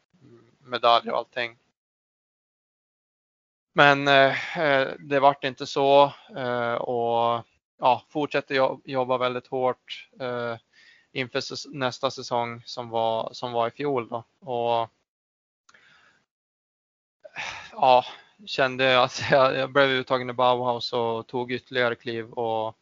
[0.60, 1.58] medalj och allting.
[3.74, 7.46] Men eh, det vart inte så eh, och
[7.78, 10.56] ja, fortsätter jobba väldigt hårt eh,
[11.20, 11.42] inför
[11.78, 14.10] nästa säsong som var, som var i fjol.
[14.10, 14.24] Då.
[14.40, 14.90] Och,
[17.72, 18.06] ja,
[18.46, 22.32] kände att jag, blev uttagen i Bauhaus och tog ytterligare kliv.
[22.32, 22.78] Och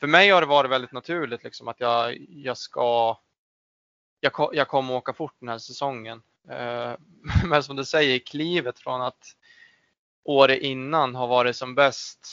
[0.00, 3.16] för mig har det varit väldigt naturligt liksom, att jag, jag ska
[4.20, 6.22] jag, jag kommer åka fort den här säsongen.
[6.48, 6.92] Eh,
[7.44, 9.36] men som du säger, klivet från att
[10.24, 12.28] året innan har varit som bäst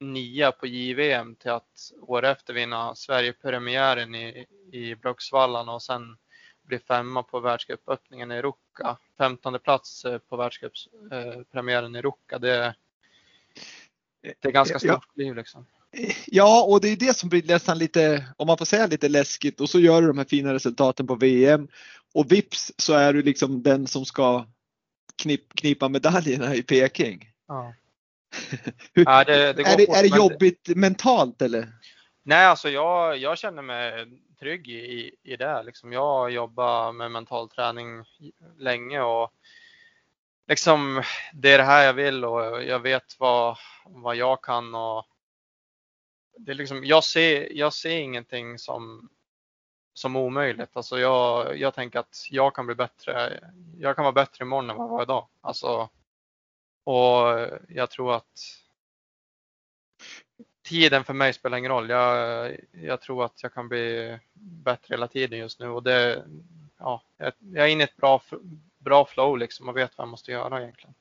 [0.00, 6.16] nia på JVM till att året efter vinna Sverigepremiären i, i Bruksvallarna och sen
[6.62, 8.98] bli femma på världscupöppningen i Ruka.
[9.18, 12.38] 15 plats eh, på världscuppremiären i Ruka.
[12.38, 12.74] Det,
[14.22, 15.24] det är ganska stort ja.
[15.24, 15.66] liv liksom.
[16.26, 19.60] Ja, och det är det som blir nästan lite, om man får säga lite läskigt
[19.60, 21.68] och så gör du de här fina resultaten på VM
[22.14, 24.46] och vips så är du liksom den som ska
[25.22, 27.30] knip, knipa medaljerna i Peking.
[27.48, 27.74] Ja.
[28.92, 31.68] ja, det, det är det, är det jobbigt mentalt eller?
[32.22, 34.06] Nej, alltså jag, jag känner mig
[34.38, 35.62] trygg i, i det.
[35.62, 38.04] Liksom jag har jobbat med mental träning
[38.58, 39.32] länge och
[40.48, 45.06] liksom det är det här jag vill och jag vet vad, vad jag kan och
[46.38, 49.08] det är liksom, jag ser, jag ser ingenting som,
[49.94, 50.70] som omöjligt.
[50.72, 53.40] Alltså jag, jag tänker att jag kan bli bättre.
[53.78, 55.28] Jag kan vara bättre imorgon än vad jag var idag.
[55.40, 55.88] Alltså,
[56.88, 58.24] och jag tror att
[60.62, 61.90] tiden för mig spelar ingen roll.
[61.90, 66.24] Jag, jag tror att jag kan bli bättre hela tiden just nu och det,
[66.78, 67.02] ja,
[67.38, 68.22] jag är inne i ett bra,
[68.78, 70.94] bra flow liksom och vet vad jag måste göra egentligen.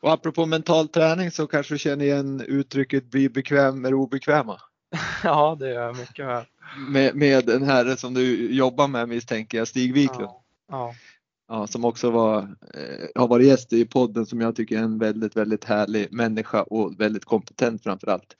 [0.00, 4.60] Och apropå mental träning så kanske du känner igen uttrycket bli bekväm med det obekväma?
[5.24, 6.44] ja, det gör jag mycket väl.
[6.88, 10.22] Med, med den här som du jobbar med misstänker jag, Stig Wiklund.
[10.22, 10.94] Ja, ja.
[11.52, 11.66] Ja.
[11.66, 12.38] som också var,
[12.74, 16.62] eh, har varit gäst i podden som jag tycker är en väldigt, väldigt härlig människa
[16.62, 18.36] och väldigt kompetent framför allt.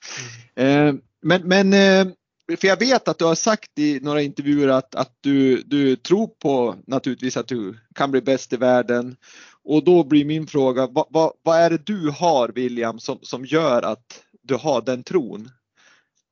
[0.54, 0.88] Mm.
[0.88, 2.12] Eh, men, men eh,
[2.56, 6.26] för jag vet att du har sagt i några intervjuer att, att du, du tror
[6.26, 9.16] på naturligtvis att du kan bli bäst i världen.
[9.64, 13.44] Och då blir min fråga, vad, vad, vad är det du har William som, som
[13.44, 15.50] gör att du har den tron?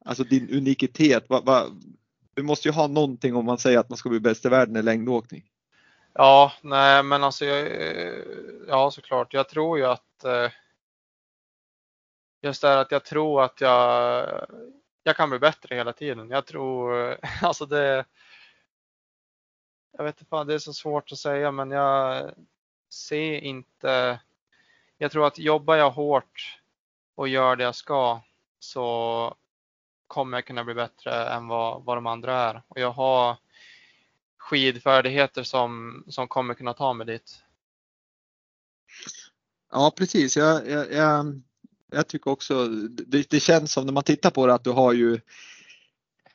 [0.04, 1.24] Alltså din unikitet.
[1.28, 1.66] Va, va,
[2.34, 4.76] du måste ju ha någonting om man säger att man ska bli bäst i världen
[4.76, 5.42] i längdåkning.
[6.12, 8.24] Ja, nej men alltså jag, eh,
[8.68, 9.34] ja såklart.
[9.34, 10.50] Jag tror ju att eh,
[12.42, 14.46] just det här att jag tror att jag,
[15.02, 16.30] jag kan bli bättre hela tiden.
[16.30, 18.04] Jag tror, alltså det,
[19.92, 22.30] jag vet inte, det är så svårt att säga men jag
[22.90, 24.20] ser inte,
[24.98, 26.60] jag tror att jobbar jag hårt
[27.14, 28.20] och gör det jag ska
[28.58, 29.34] så
[30.06, 32.62] kommer jag kunna bli bättre än vad, vad de andra är.
[32.68, 33.36] Och jag har
[34.50, 37.38] skidfärdigheter som, som kommer kunna ta mig dit.
[39.72, 41.40] Ja precis, jag, jag, jag,
[41.92, 44.92] jag tycker också det, det, känns som när man tittar på det att du har
[44.92, 45.20] ju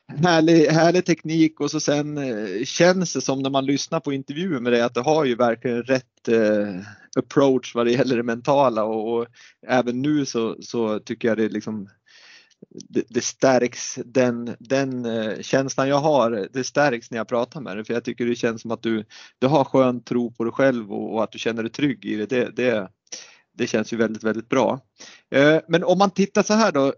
[0.08, 4.60] härlig, härlig teknik och så sen eh, känns det som när man lyssnar på intervjuer
[4.60, 6.82] med dig att du har ju verkligen rätt eh,
[7.18, 9.28] approach vad det gäller det mentala och, och,
[9.68, 11.90] även nu så, så tycker jag det liksom
[12.90, 17.78] det, det stärks, den, den eh, känslan jag har, det stärks när jag pratar med
[17.78, 19.06] dig för jag tycker det känns som att du,
[19.40, 22.16] du har skön tro på dig själv och, och att du känner dig trygg i
[22.16, 22.26] det.
[22.26, 22.56] det.
[22.56, 22.90] Det,
[23.58, 24.80] det känns ju väldigt, väldigt bra.
[25.32, 26.94] Eh, men om man tittar så här då.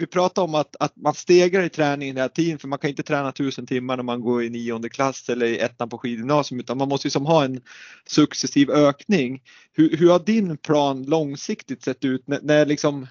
[0.00, 3.02] Vi pratar om att, att man stegrar i träningen hela tiden för man kan inte
[3.02, 6.78] träna tusen timmar när man går i nionde klass eller i ettan på skidgymnasium utan
[6.78, 7.60] man måste ju som ha en
[8.06, 9.42] successiv ökning.
[9.72, 13.06] Hur, hur har din plan långsiktigt sett ut när, när liksom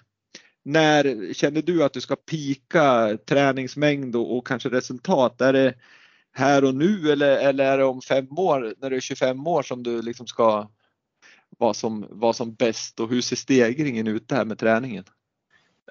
[0.63, 5.41] när känner du att du ska pika träningsmängd och, och, kanske resultat?
[5.41, 5.73] Är det
[6.31, 9.63] här och nu eller, eller är det om fem år när du är 25 år
[9.63, 10.67] som du liksom ska
[11.57, 15.03] vara som, vara som bäst och hur ser stegringen ut där med träningen?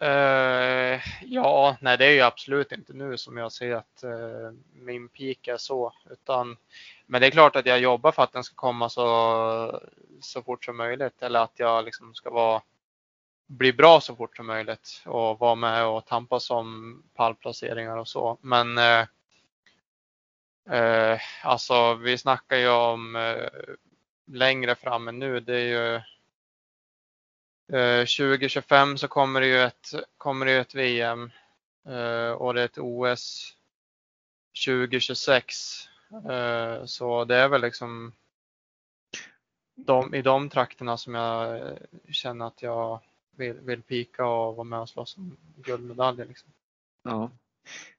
[0.02, 5.08] Uh, ja, nej det är ju absolut inte nu som jag ser att uh, min
[5.08, 5.92] peak är så.
[6.10, 6.56] Utan,
[7.06, 9.80] men det är klart att jag jobbar för att den ska komma så,
[10.20, 12.62] så fort som möjligt eller att jag liksom ska vara
[13.50, 18.38] bli bra så fort som möjligt och vara med och tampas om pallplaceringar och så.
[18.40, 19.06] Men eh,
[20.70, 23.48] eh, alltså vi snackar ju om eh,
[24.26, 25.40] längre fram än nu.
[25.40, 26.00] Det är ju
[27.72, 31.30] Eh, 2025 så kommer det ju ett, kommer det ett VM
[31.86, 33.56] eh, och det är ett OS
[34.66, 35.54] 2026.
[36.30, 38.12] Eh, så det är väl liksom
[39.74, 41.60] de, i de trakterna som jag
[42.10, 43.00] känner att jag
[43.36, 46.26] vill, vill pika och vara med och slåss om guldmedaljer.
[46.26, 46.48] Liksom.
[47.04, 47.30] Ja.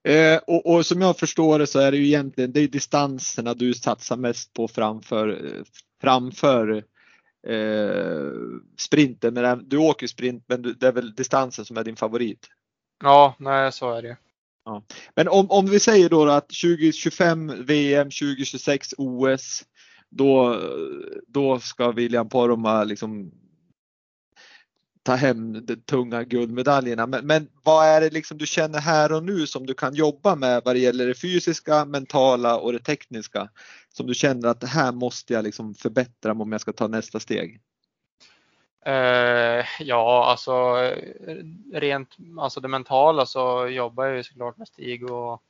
[0.03, 3.53] Eh, och, och, som jag förstår det så är det ju egentligen det är distanserna
[3.53, 5.53] du satsar mest på framför,
[6.01, 6.83] framför
[7.47, 8.31] eh,
[8.77, 9.33] sprinten.
[9.33, 12.47] Men du åker sprint men det är väl distansen som är din favorit?
[13.03, 14.17] Ja, nej så är det.
[14.65, 14.83] Ja.
[15.15, 19.65] Men om, om vi säger då att 2025 VM, 2026 OS,
[20.09, 20.59] då,
[21.27, 23.31] då ska William Poromaa liksom
[25.03, 27.07] ta hem de tunga guldmedaljerna.
[27.07, 30.35] Men, men vad är det liksom du känner här och nu som du kan jobba
[30.35, 33.49] med vad det gäller det fysiska, mentala och det tekniska?
[33.93, 37.19] Som du känner att det här måste jag liksom förbättra om jag ska ta nästa
[37.19, 37.61] steg?
[38.87, 40.75] Uh, ja, alltså
[41.73, 45.43] rent alltså det mentala så jobbar jag ju såklart med Stig och,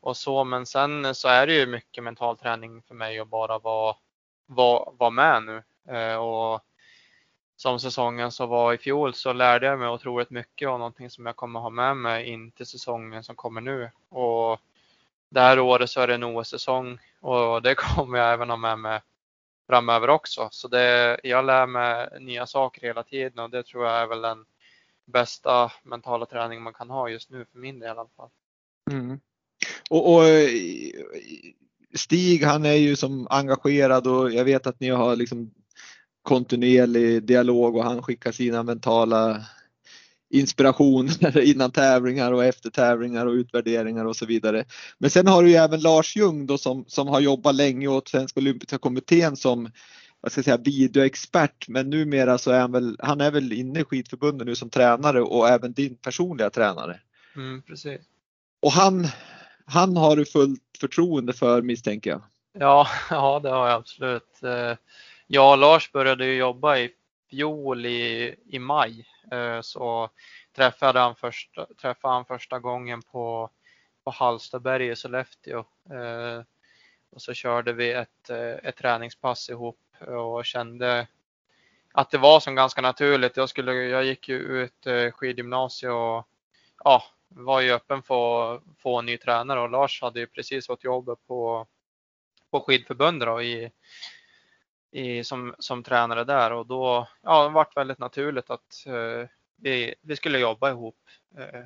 [0.00, 3.58] och så, men sen så är det ju mycket mental träning för mig att bara
[3.58, 3.96] vara,
[4.46, 5.62] vara, vara med nu.
[5.94, 6.60] Uh, och
[7.64, 11.26] som säsongen som var i fjol så lärde jag mig otroligt mycket och någonting som
[11.26, 13.90] jag kommer ha med mig in till säsongen som kommer nu.
[14.08, 14.60] Och
[15.30, 18.78] det här året så är det en OS-säsong och det kommer jag även ha med
[18.78, 19.00] mig
[19.68, 20.48] framöver också.
[20.50, 24.22] Så det, jag lär mig nya saker hela tiden och det tror jag är väl
[24.22, 24.44] den
[25.04, 28.30] bästa mentala träning man kan ha just nu för min del i alla fall.
[28.90, 29.20] Mm.
[29.90, 30.50] Och, och, eh,
[31.94, 35.54] Stig han är ju som engagerad och jag vet att ni har liksom
[36.24, 39.44] kontinuerlig dialog och han skickar sina mentala
[40.30, 44.64] inspirationer innan tävlingar och efter tävlingar och utvärderingar och så vidare.
[44.98, 48.08] Men sen har du ju även Lars Ljung då som, som har jobbat länge åt
[48.08, 49.70] Svenska Olympiska Kommittén som
[50.20, 53.80] vad ska jag säga, videoexpert men numera så är han väl, han är väl inne
[53.80, 57.00] i skidförbundet nu som tränare och även din personliga tränare.
[57.36, 58.00] Mm, precis.
[58.62, 59.06] Och han,
[59.66, 62.22] han har du fullt förtroende för misstänker jag?
[62.58, 64.40] Ja, ja det har jag absolut.
[65.26, 66.90] Ja, Lars började ju jobba i
[67.30, 70.10] fjol i, i maj eh, så
[70.56, 73.50] träffade han första, träffade han första gången på,
[74.04, 75.58] på Hallstaberg i Sollefteå.
[75.90, 76.42] Eh,
[77.10, 81.06] och så körde vi ett, eh, ett träningspass ihop och kände
[81.92, 83.36] att det var som ganska naturligt.
[83.36, 86.28] Jag, skulle, jag gick ju ut skidgymnasiet och
[86.84, 90.66] ja, var ju öppen för att få en ny tränare och Lars hade ju precis
[90.66, 91.66] fått jobbet på,
[92.50, 93.70] på skidförbundet i,
[94.94, 99.94] i, som, som tränare där och då ja, det varit väldigt naturligt att eh, vi,
[100.00, 100.98] vi skulle jobba ihop.
[101.38, 101.64] Eh,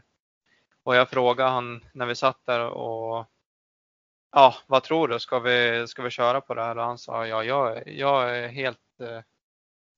[0.82, 3.26] och jag frågade han när vi satt där och
[4.32, 5.20] ja, vad tror du?
[5.20, 6.78] Ska vi, ska vi köra på det här?
[6.78, 9.20] Och han sa ja, jag, jag är helt, eh,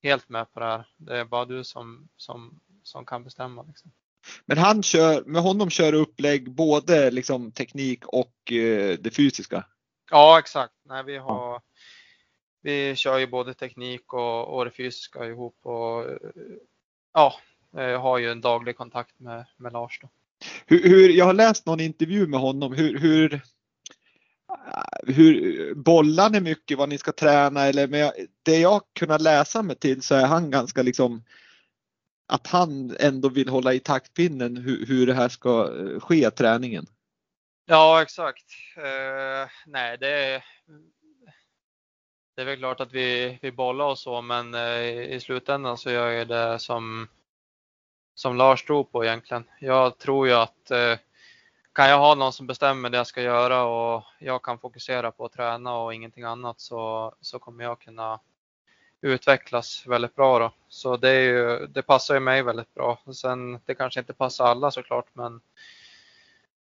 [0.03, 0.87] helt med på det här.
[0.97, 3.63] Det är bara du som, som, som kan bestämma.
[3.63, 3.91] Liksom.
[4.45, 9.65] Men han kör, med honom kör upplägg både liksom teknik och eh, det fysiska?
[10.11, 10.75] Ja, exakt.
[10.85, 11.63] Nej, vi har
[12.63, 16.05] vi kör ju både teknik och, och det fysiska ihop och
[17.13, 17.35] ja,
[17.71, 20.01] jag har ju en daglig kontakt med, med Lars.
[20.03, 20.09] Då.
[20.67, 22.73] Hur, hur, jag har läst någon intervju med honom.
[22.73, 23.41] Hur, hur,
[25.07, 29.77] hur bollar ni mycket vad ni ska träna eller med det jag kunnat läsa mig
[29.77, 31.25] till så är han ganska liksom
[32.29, 35.71] att han ändå vill hålla i taktpinnen hur, hur det här ska
[36.01, 36.87] ske, träningen.
[37.67, 38.45] Ja, exakt.
[38.77, 40.43] Uh, nej, det
[42.41, 45.91] det är väl klart att vi, vi bollar och så, men eh, i slutändan så
[45.91, 47.09] gör jag det som,
[48.15, 49.45] som Lars tror på egentligen.
[49.59, 50.99] Jag tror ju att eh,
[51.73, 55.25] kan jag ha någon som bestämmer det jag ska göra och jag kan fokusera på
[55.25, 58.21] att träna och ingenting annat så, så kommer jag kunna
[59.01, 60.53] utvecklas väldigt bra då.
[60.69, 62.99] Så det, är ju, det passar ju mig väldigt bra.
[63.15, 65.41] Sen det kanske inte passar alla såklart, men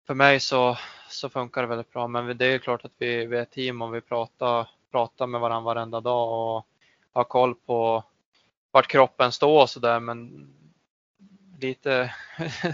[0.06, 2.08] för mig så, så funkar det väldigt bra.
[2.08, 5.40] Men det är klart att vi, vi är ett team och vi pratar prata med
[5.40, 6.66] varandra varenda dag och
[7.14, 8.04] ha koll på
[8.70, 10.00] vart kroppen står och sådär.
[10.00, 10.48] Men
[11.60, 12.14] lite,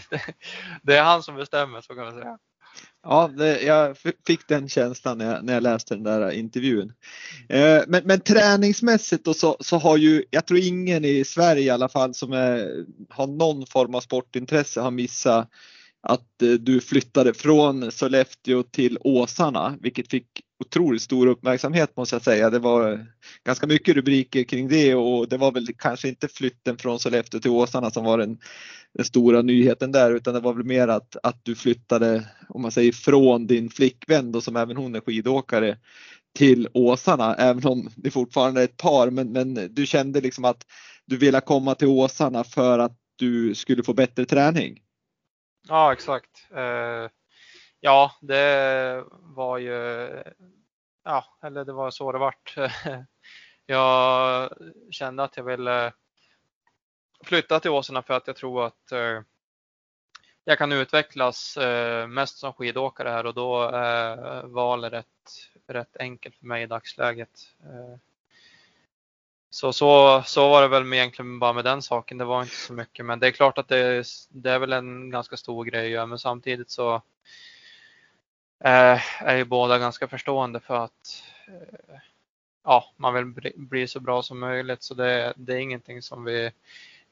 [0.83, 2.39] det är han som bestämmer så kan man säga.
[3.03, 3.97] Ja, det, jag
[4.27, 6.93] fick den känslan när jag, när jag läste den där intervjun.
[7.49, 11.71] Eh, men, men träningsmässigt då så, så har ju, jag tror ingen i Sverige i
[11.71, 15.49] alla fall som är, har någon form av sportintresse har missat
[16.01, 20.27] att eh, du flyttade från Sollefteå till Åsarna, vilket fick
[20.61, 22.51] otroligt stor uppmärksamhet måste jag säga.
[22.51, 23.07] Det var
[23.45, 27.51] ganska mycket rubriker kring det och det var väl kanske inte flytten från Sollefteå till
[27.51, 28.39] Åsarna som var den,
[28.95, 32.71] den stora nyheten där utan det var väl mer att, att du flyttade, om man
[32.71, 35.79] säger från din flickvän då som även hon är skidåkare
[36.35, 40.67] till Åsarna, även om det fortfarande är ett par men, men du kände liksom att
[41.07, 44.81] du ville komma till Åsarna för att du skulle få bättre träning?
[45.69, 46.31] Ja, exakt.
[46.55, 47.11] Eh,
[47.81, 49.73] ja, det var ju,
[51.05, 52.55] ja, eller det var så det vart.
[53.67, 54.51] jag
[54.91, 55.93] kände att jag ville
[57.25, 59.21] flytta till Åsarna för att jag tror att eh,
[60.45, 65.97] jag kan utvecklas eh, mest som skidåkare här och då eh, är valet rätt, rätt
[65.97, 67.41] enkelt för mig i dagsläget.
[69.53, 72.19] Så, så, så var det väl egentligen bara med den saken.
[72.19, 75.11] Det var inte så mycket, men det är klart att det, det är väl en
[75.11, 76.07] ganska stor grej.
[76.07, 77.03] Men samtidigt så
[78.65, 81.97] Eh, är ju båda ganska förstående för att eh,
[82.65, 84.83] ja, man vill bli, bli, så bra som möjligt.
[84.83, 86.51] Så det, det är ingenting som vi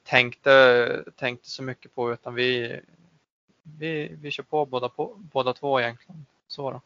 [0.03, 2.79] tänkte, tänkte så mycket på utan vi,
[3.63, 6.25] vi, vi kör på båda, på båda två egentligen.
[6.47, 6.81] Så då.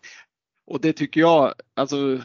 [0.65, 2.21] Och det tycker jag, alltså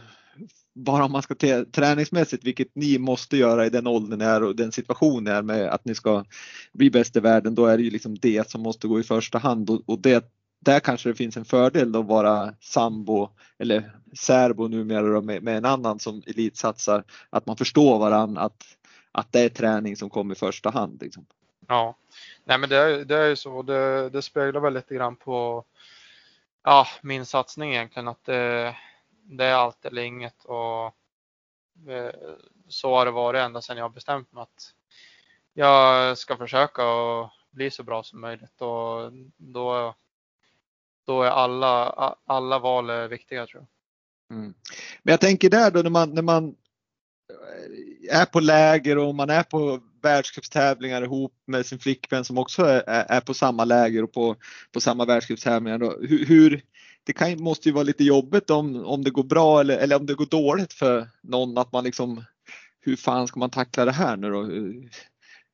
[0.75, 1.35] bara om man ska
[1.73, 5.85] träningsmässigt, vilket ni måste göra i den åldern är och den situationen är med att
[5.85, 6.25] ni ska
[6.73, 9.39] bli bäst i världen, då är det ju liksom det som måste gå i första
[9.39, 13.29] hand och, och det, där kanske det finns en fördel att vara sambo
[13.59, 18.65] eller särbo numera då, med, med en annan som elitsatsar, att man förstår varann att,
[19.13, 21.03] att det är träning som kommer i första hand.
[21.03, 21.27] Liksom.
[21.69, 21.97] Ja,
[22.45, 23.63] nej men det är, det är ju så.
[23.63, 25.65] Det, det speglar väl lite grann på
[26.65, 28.77] ja, min satsning egentligen att det,
[29.23, 30.85] det är allt eller inget och
[31.93, 32.15] eh,
[32.69, 34.75] så har det varit ända sedan jag bestämt mig att
[35.55, 39.95] jag ska försöka och bli så bra som möjligt och då,
[41.09, 44.39] då är alla, alla val viktiga tror jag.
[44.39, 44.55] Mm.
[45.03, 46.55] Men jag tänker där då när man, när man
[48.09, 52.65] eh, är på läger och man är på världscupstävlingar ihop med sin flickvän som också
[52.65, 54.37] är, är på samma läger och på,
[54.73, 55.79] på samma världscupstävlingar.
[56.09, 56.63] Hur, hur,
[57.05, 60.07] det kan, måste ju vara lite jobbigt om, om det går bra eller, eller om
[60.07, 62.25] det går dåligt för någon att man liksom
[62.81, 64.51] hur fan ska man tackla det här nu då?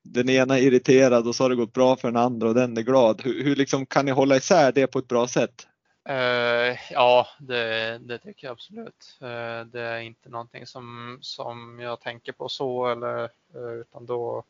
[0.04, 2.76] Den ena är irriterad och så har det gått bra för den andra och den
[2.76, 3.22] är glad.
[3.24, 5.66] Hur, hur liksom kan ni hålla isär det på ett bra sätt?
[6.08, 9.18] Uh, ja, det, det, tycker jag absolut.
[9.22, 13.24] Uh, det är inte någonting som, som jag tänker på så eller
[13.56, 14.44] uh, utan då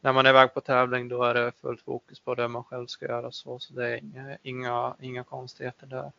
[0.00, 2.86] när man är iväg på tävling då är det fullt fokus på det man själv
[2.86, 6.12] ska göra så, så det är inga, inga, inga konstigheter där.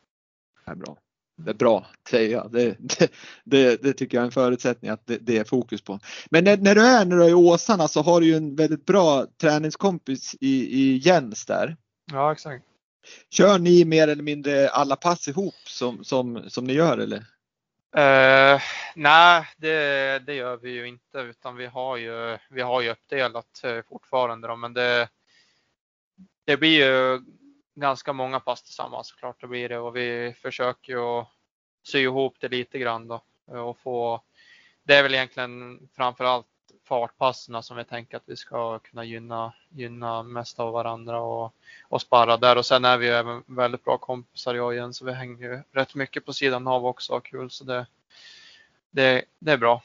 [0.65, 0.97] Det är bra.
[1.45, 2.51] Det är bra, säger jag.
[2.51, 3.11] Det, det,
[3.43, 5.99] det, det, tycker jag är en förutsättning att det, är fokus på.
[6.29, 8.55] Men när, när, du är när du är i Åsarna så har du ju en
[8.55, 11.77] väldigt bra träningskompis i, i Jens där.
[12.11, 12.65] Ja, exakt.
[13.29, 17.25] Kör ni mer eller mindre alla pass ihop som, som, som ni gör eller?
[17.97, 18.61] Uh,
[18.95, 23.61] nej, det, det, gör vi ju inte utan vi har ju, vi har ju uppdelat
[23.65, 25.09] uh, fortfarande då, men det,
[26.45, 27.21] det blir ju
[27.79, 31.27] ganska många pass tillsammans såklart det blir det och vi försöker ju att
[31.83, 34.21] sy ihop det lite grann då och få.
[34.83, 36.45] Det är väl egentligen framförallt
[36.83, 41.53] fartpassen som vi tänker att vi ska kunna gynna, gynna mest av varandra och,
[41.87, 45.05] och sparra där och sen är vi även väldigt bra kompisar jag och Jens så
[45.05, 47.87] vi hänger ju rätt mycket på sidan av också och kul så det,
[48.91, 49.81] det, det är bra.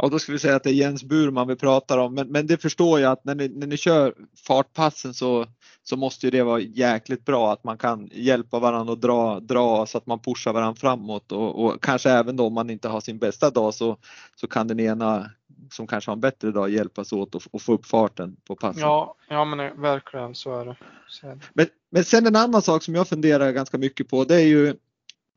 [0.00, 2.46] Ja, då ska vi säga att det är Jens Burman vi pratar om, men, men
[2.46, 4.14] det förstår jag att när ni, när ni kör
[4.46, 5.46] fartpassen så,
[5.82, 9.98] så måste det vara jäkligt bra att man kan hjälpa varandra och dra, dra så
[9.98, 13.18] att man pushar varandra framåt och, och kanske även då om man inte har sin
[13.18, 13.96] bästa dag så,
[14.36, 15.30] så kan den ena
[15.70, 18.82] som kanske har en bättre dag hjälpas åt och, och få upp farten på passen.
[18.82, 20.76] Ja, ja men verkligen så är det.
[21.08, 21.40] Så är det.
[21.52, 24.74] Men, men sen en annan sak som jag funderar ganska mycket på det är ju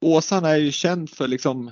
[0.02, 1.72] Åsarna är ju känd för liksom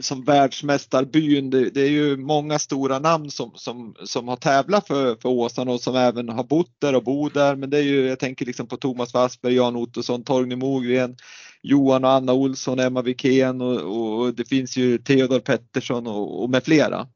[0.00, 1.50] som världsmästarbyn.
[1.50, 5.72] Det, det, är ju många stora namn som, som, som har tävlat för, för Åsarna
[5.72, 7.56] och som även har bott där och bor där.
[7.56, 11.16] Men det är ju, jag tänker liksom på Thomas Wassberg, Jan Ottosson, Torgny Mogren,
[11.62, 16.50] Johan och Anna Olsson, Emma Wikén och, och, det finns ju Theodor Pettersson och, och
[16.50, 17.06] med flera.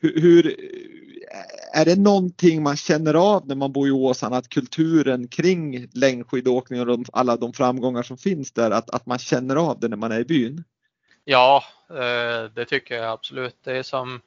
[0.00, 0.56] Hur, hur,
[1.72, 6.80] är det någonting man känner av när man bor i Åsarna att kulturen kring längdskidåkning
[6.80, 9.96] och de, alla de framgångar som finns där, att, att man känner av det när
[9.96, 10.64] man är i byn?
[11.24, 13.56] Ja, Eh, det tycker jag absolut.
[13.62, 14.20] Det är som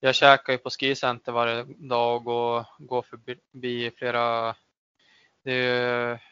[0.00, 4.54] jag käkar ju på skicenter varje dag och går förbi flera.
[5.42, 6.22] Det är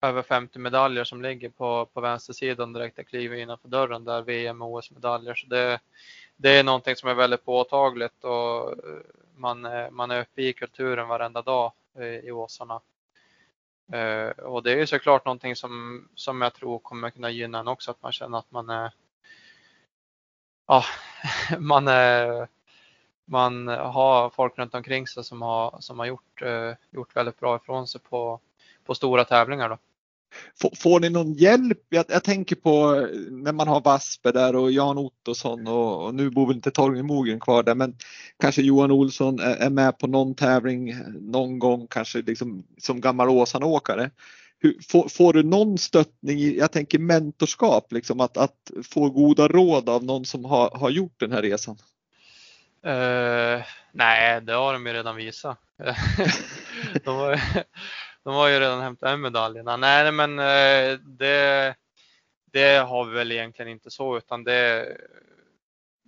[0.00, 4.62] över 50 medaljer som ligger på, på vänstersidan direkt jag kliver innanför dörren där VM
[4.62, 5.34] och OS-medaljer.
[5.34, 5.80] Så det,
[6.36, 9.00] det är någonting som är väldigt påtagligt och eh,
[9.36, 11.72] man, eh, man är uppe i kulturen varenda dag
[12.22, 12.80] i Åsarna.
[14.36, 18.02] Och det är såklart någonting som, som jag tror kommer kunna gynna en också, att
[18.02, 18.92] man känner att man är
[20.68, 20.84] ja,
[21.58, 22.46] man, eh,
[23.24, 27.56] man har folk runt omkring sig som har, som har gjort, eh, gjort väldigt bra
[27.56, 28.40] ifrån sig på,
[28.86, 29.68] på stora tävlingar.
[29.68, 29.78] Då.
[30.60, 31.78] Får, får ni någon hjälp?
[31.88, 36.14] Jag, jag, tänker på eh, när man har Vasper där och Jan Ottosson och, och
[36.14, 37.96] nu bor väl inte Torgny Mogren kvar där men
[38.40, 43.28] kanske Johan Olsson är, är, med på någon tävling någon gång kanske liksom som gammal
[43.28, 44.10] Åsanåkare.
[44.60, 49.48] Hur, får, får, du någon stöttning i, jag tänker mentorskap, liksom att, att få goda
[49.48, 51.78] råd av någon som har, har gjort den här resan?
[52.86, 55.58] Uh, nej, det har de ju redan visat.
[57.04, 57.40] de, har,
[58.24, 59.76] de har ju redan hämtat hem medaljerna.
[59.76, 61.74] Nej, men uh, det,
[62.52, 64.96] det har vi väl egentligen inte så utan det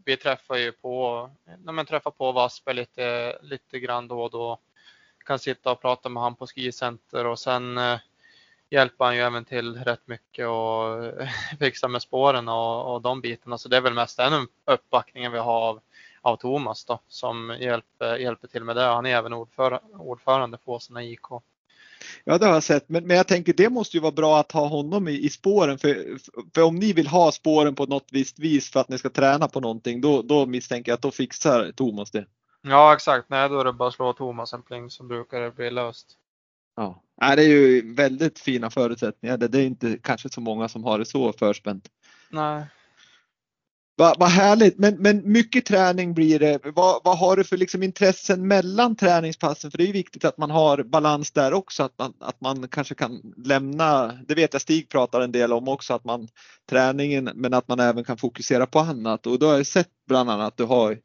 [0.05, 4.59] vi träffar ju på, när man träffar på Vasper lite, lite grann då och då.
[5.25, 7.99] Kan sitta och prata med han på skicenter och sen eh,
[8.71, 11.15] hjälper han ju även till rätt mycket och
[11.59, 13.59] fixa med spåren och, och de bitarna.
[13.59, 15.81] Så det är väl mest den uppbackningen vi har av,
[16.21, 18.83] av Thomas då, som hjälper, hjälper till med det.
[18.83, 21.27] Han är även ordförande, ordförande för Åsarna IK.
[22.25, 24.53] Ja, det har jag sett, men, men jag tänker det måste ju vara bra att
[24.53, 25.79] ha honom i, i spåren.
[25.79, 26.19] För,
[26.55, 29.49] för om ni vill ha spåren på något visst vis för att ni ska träna
[29.49, 32.27] på någonting, då, då misstänker jag att då fixar Thomas det.
[32.63, 33.31] Ja, exakt.
[33.31, 36.17] Nej, då är det bara att slå Thomas en pling så brukar det bli löst.
[36.77, 37.03] Ja,
[37.37, 39.37] det är ju väldigt fina förutsättningar.
[39.37, 41.89] Det är inte kanske så många som har det så förspänt.
[42.31, 42.65] Nej.
[43.97, 46.61] Vad va härligt, men, men mycket träning blir det.
[46.65, 49.71] Vad, vad har du för liksom intressen mellan träningspassen?
[49.71, 52.69] För det är ju viktigt att man har balans där också, att man, att man
[52.69, 56.29] kanske kan lämna, det vet jag Stig pratar en del om också, att man
[56.71, 60.31] träningen men att man även kan fokusera på annat och då har jag sett bland
[60.31, 60.99] annat att du har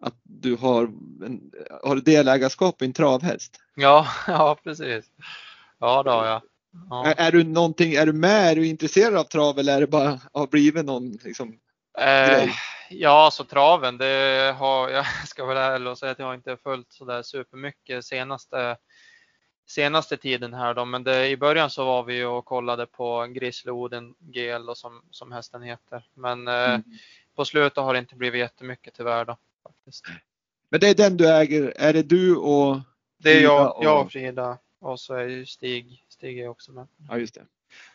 [0.00, 0.82] att du har,
[1.26, 1.40] en,
[1.82, 3.56] har delägarskap i en travhäst?
[3.82, 5.04] Ja, ja precis.
[5.78, 6.42] Ja, det har jag.
[6.90, 7.06] Ja.
[7.06, 9.86] Är, är, du någonting, är du med, är du intresserad av trav eller är det
[9.86, 11.58] bara har blivit någon liksom,
[11.98, 12.50] eh,
[12.92, 16.92] Ja, så traven, det har jag ska vara ärlig och säga att jag inte följt
[16.92, 18.76] så där supermycket senaste
[19.66, 23.70] senaste tiden här då, men det, i början så var vi och kollade på Grizzly
[23.70, 26.04] Oden GL då, som, som hästen heter.
[26.14, 26.82] Men eh, mm.
[27.36, 29.36] på slutet har det inte blivit jättemycket tyvärr då.
[29.62, 30.04] Faktiskt.
[30.70, 32.80] Men det är den du äger, är det du och?
[33.22, 33.84] Det är jag, och...
[33.84, 36.86] jag och Frida och så är ju Stig, Stig är också med.
[37.08, 37.44] Ja just det.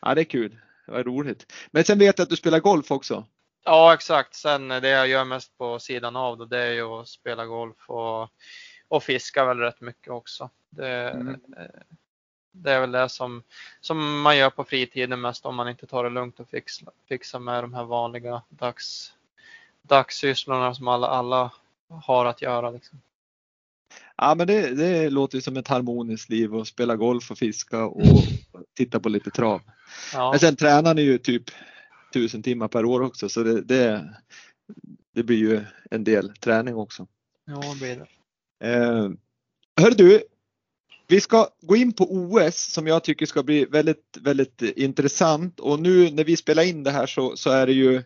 [0.02, 1.54] Ja det är kul, det var roligt.
[1.72, 3.26] Men sen vet jag att du spelar golf också?
[3.64, 7.08] Ja exakt, sen det jag gör mest på sidan av då, det är ju att
[7.08, 8.30] spela golf och,
[8.88, 10.50] och fiska väl rätt mycket också.
[10.70, 11.40] Det, mm.
[12.52, 13.44] det är väl det som,
[13.82, 17.40] som man gör på fritiden mest om man inte tar det lugnt och fixar fixa
[17.40, 19.14] med de här vanliga dags,
[19.82, 21.52] dagssysslorna som alla, alla
[21.88, 22.70] har att göra.
[22.70, 23.02] Liksom.
[24.18, 28.24] Ja men det, det låter som ett harmoniskt liv att spela golf och fiska och
[28.78, 29.62] titta på lite trav.
[30.14, 30.32] Ja.
[30.32, 31.44] Men sen tränar ni ju typ
[32.14, 34.16] tusen timmar per år också så det, det,
[35.14, 35.62] det blir ju
[35.92, 37.08] en del träning också.
[37.46, 38.08] Ja, det blir det.
[38.74, 39.10] Eh,
[39.82, 40.24] hör du,
[41.08, 45.80] vi ska gå in på OS som jag tycker ska bli väldigt, väldigt intressant och
[45.80, 48.04] nu när vi spelar in det här så, så är det ju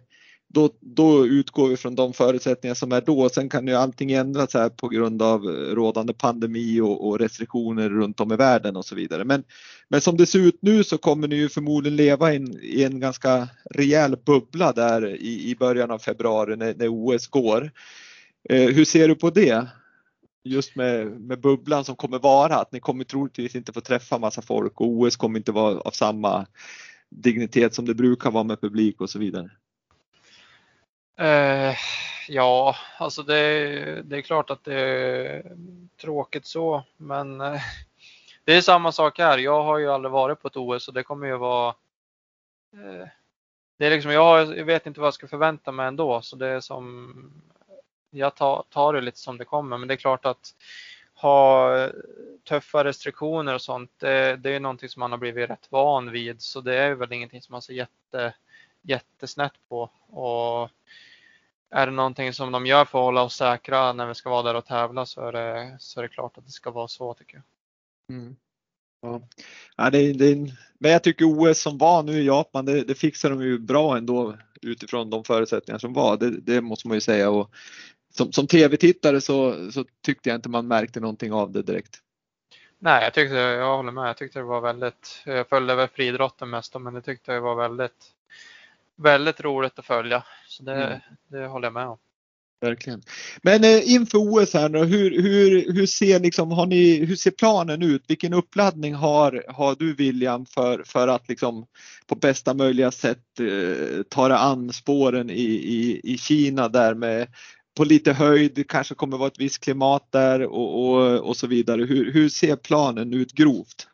[0.54, 3.30] då, då utgår vi från de förutsättningar som är då.
[3.30, 7.90] Sen kan ju allting ändras här på grund av eh, rådande pandemi och, och, restriktioner
[7.90, 9.26] runt om i världen och så vidare.
[9.26, 9.44] Men,
[9.90, 13.00] men som det ser ut nu så kommer ni ju förmodligen leva in, i en
[13.00, 17.72] ganska rejäl bubbla där i, i början av februari när, när OS går.
[18.50, 19.68] Eh, hur ser du på det?
[20.44, 24.42] Just med, med bubblan som kommer vara, att ni kommer troligtvis inte få träffa massa
[24.42, 26.46] folk och OS kommer inte vara av samma
[27.10, 29.50] dignitet som det brukar vara med publik och så vidare.
[31.20, 31.76] Eh,
[32.28, 35.56] ja, alltså det, det, är klart att det är
[36.02, 37.62] tråkigt så, men eh,
[38.44, 39.38] det är samma sak här.
[39.38, 41.70] Jag har ju aldrig varit på ett OS och det kommer ju vara
[42.74, 43.08] eh,
[43.78, 46.48] det är liksom, jag, jag, vet inte vad jag ska förvänta mig ändå, så det
[46.48, 47.14] är som
[48.10, 50.56] jag tar, tar det lite som det kommer, men det är klart att
[51.14, 51.92] ha eh,
[52.50, 56.42] tuffa restriktioner och sånt, det, det är någonting som man har blivit rätt van vid,
[56.42, 58.34] så det är väl ingenting som man ser jätte,
[58.82, 59.90] jättesnett på.
[60.08, 60.70] Och
[61.72, 64.44] är det någonting som de gör för att hålla oss säkra när vi ska vara
[64.44, 67.14] där och tävla så är det, så är det klart att det ska vara så
[67.14, 67.44] tycker jag.
[68.18, 68.36] Mm.
[69.02, 69.22] Ja.
[69.78, 70.36] Ja, det, det,
[70.80, 73.98] men jag tycker OS som var nu i Japan, det, det fixar de ju bra
[73.98, 76.18] ändå utifrån de förutsättningar som var.
[76.18, 77.30] Det, det måste man ju säga.
[77.30, 77.52] Och
[78.14, 82.00] som, som tv-tittare så, så tyckte jag inte man märkte någonting av det direkt.
[82.80, 84.10] Nej, jag tyckte, jag håller med.
[84.10, 87.56] Jag tyckte det var väldigt, jag följde väl friidrotten mest men det tyckte jag var
[87.56, 88.14] väldigt
[89.04, 90.24] väldigt roligt att följa.
[90.48, 91.00] Så det, mm.
[91.30, 91.98] det håller jag med om.
[92.62, 93.02] Verkligen.
[93.42, 97.32] Men eh, inför OS här nu, hur, hur, hur, ser liksom, har ni, hur ser
[97.32, 98.04] planen ut?
[98.08, 101.66] Vilken uppladdning har, har du William för, för att liksom
[102.08, 107.28] på bästa möjliga sätt eh, ta dig an spåren i, i, i Kina där med
[107.78, 111.86] på lite höjd, kanske kommer vara ett visst klimat där och, och, och så vidare.
[111.86, 113.88] Hur, hur ser planen ut grovt?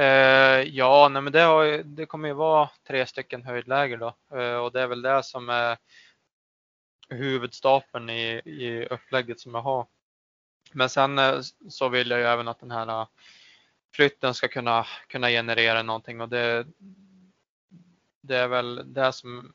[0.00, 4.56] Eh, ja, nej, men det, har, det kommer ju vara tre stycken höjdläger då eh,
[4.56, 5.78] och det är väl det som är
[7.08, 9.86] huvudstapeln i, i upplägget som jag har.
[10.72, 13.06] Men sen eh, så vill jag ju även att den här eh,
[13.94, 16.66] flytten ska kunna, kunna generera någonting och det,
[18.20, 19.54] det är väl det som,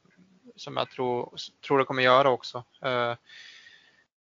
[0.55, 1.35] som jag tror,
[1.67, 2.63] tror det kommer göra också.
[2.81, 3.15] Eh,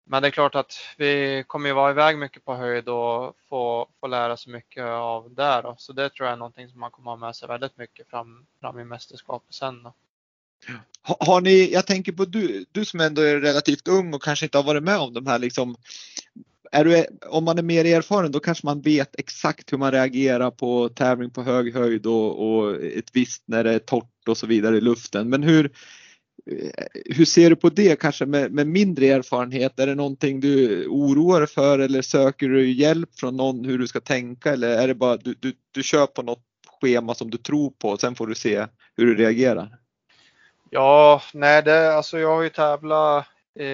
[0.05, 3.89] men det är klart att vi kommer ju vara iväg mycket på höjd och få,
[3.99, 5.61] få lära sig mycket av det.
[5.61, 5.75] Då.
[5.77, 8.45] Så det tror jag är någonting som man kommer ha med sig väldigt mycket fram,
[8.61, 9.83] fram i mästerskapet sen.
[9.83, 9.93] Då.
[11.01, 14.45] Har, har ni, jag tänker på du, du som ändå är relativt ung och kanske
[14.45, 15.75] inte har varit med om de här liksom
[16.73, 20.51] är du, om man är mer erfaren då kanske man vet exakt hur man reagerar
[20.51, 24.47] på tävling på hög höjd och, och ett visst när det är torrt och så
[24.47, 25.29] vidare i luften.
[25.29, 25.71] Men hur,
[26.51, 29.79] Eh, hur ser du på det kanske med, med, mindre erfarenhet?
[29.79, 33.87] Är det någonting du oroar dig för eller söker du hjälp från någon hur du
[33.87, 36.43] ska tänka eller är det bara du, du, du kör på något
[36.81, 39.77] schema som du tror på och sen får du se hur du reagerar?
[40.69, 43.27] Ja, nej, det, alltså jag har ju tävlat
[43.59, 43.65] i,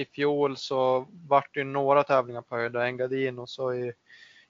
[0.00, 3.92] i fjol så vart det några tävlingar på höjd, Engadin och så i,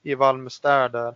[0.02, 1.14] i Valmestär där.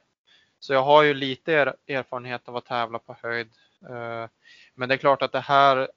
[0.61, 3.49] Så jag har ju lite er, erfarenhet av att tävla på höjd.
[3.89, 4.29] Eh,
[4.75, 5.89] men det är klart att det här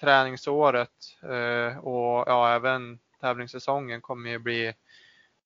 [0.00, 4.72] träningsåret eh, och ja, även tävlingssäsongen kommer ju bli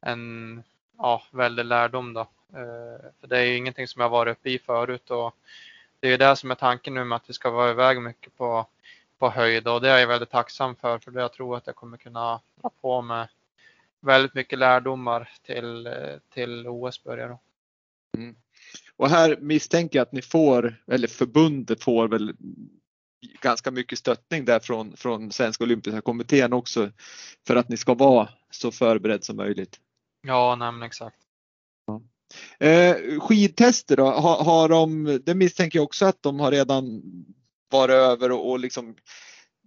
[0.01, 0.63] en
[0.99, 2.21] ja, väldig lärdom då.
[2.53, 5.37] Eh, för det är ju ingenting som jag varit uppe i förut och
[6.01, 8.67] det är det som är tanken nu med att vi ska vara iväg mycket på,
[9.19, 11.97] på höjd och det är jag väldigt tacksam för för jag tror att jag kommer
[11.97, 13.29] kunna dra på mig
[14.01, 15.93] väldigt mycket lärdomar till, eh,
[16.35, 17.39] till OS börjar.
[18.17, 18.35] Mm.
[18.97, 22.35] Och här misstänker jag att ni får, eller förbundet får väl
[23.41, 26.91] ganska mycket stöttning där från, från Svenska Olympiska kommittén också
[27.47, 29.81] för att ni ska vara så förberedd som möjligt.
[30.27, 31.17] Ja, nej, exakt.
[31.87, 32.03] Ja.
[32.67, 37.03] Eh, skidtester då, har, har de, det misstänker jag också att de har redan
[37.71, 38.97] varit över och, och liksom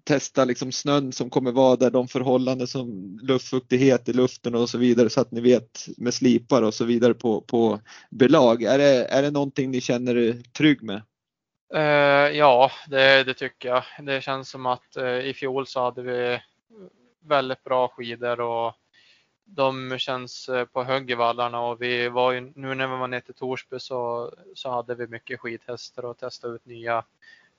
[0.07, 4.77] testa liksom snön som kommer vara där, de förhållanden som luftfuktighet i luften och så
[4.77, 7.79] vidare så att ni vet med slipar och så vidare på, på
[8.11, 8.63] belag.
[8.63, 11.01] Är det, är det någonting ni känner er trygg med?
[11.75, 13.83] Uh, ja, det, det, tycker jag.
[13.99, 16.41] Det känns som att uh, i fjol så hade vi
[17.19, 18.73] väldigt bra skidor och
[19.45, 23.07] de känns uh, på hög i vallarna och vi var ju, nu när vi var
[23.07, 27.03] nere till Torsby så, så hade vi mycket skidtester och testade ut nya,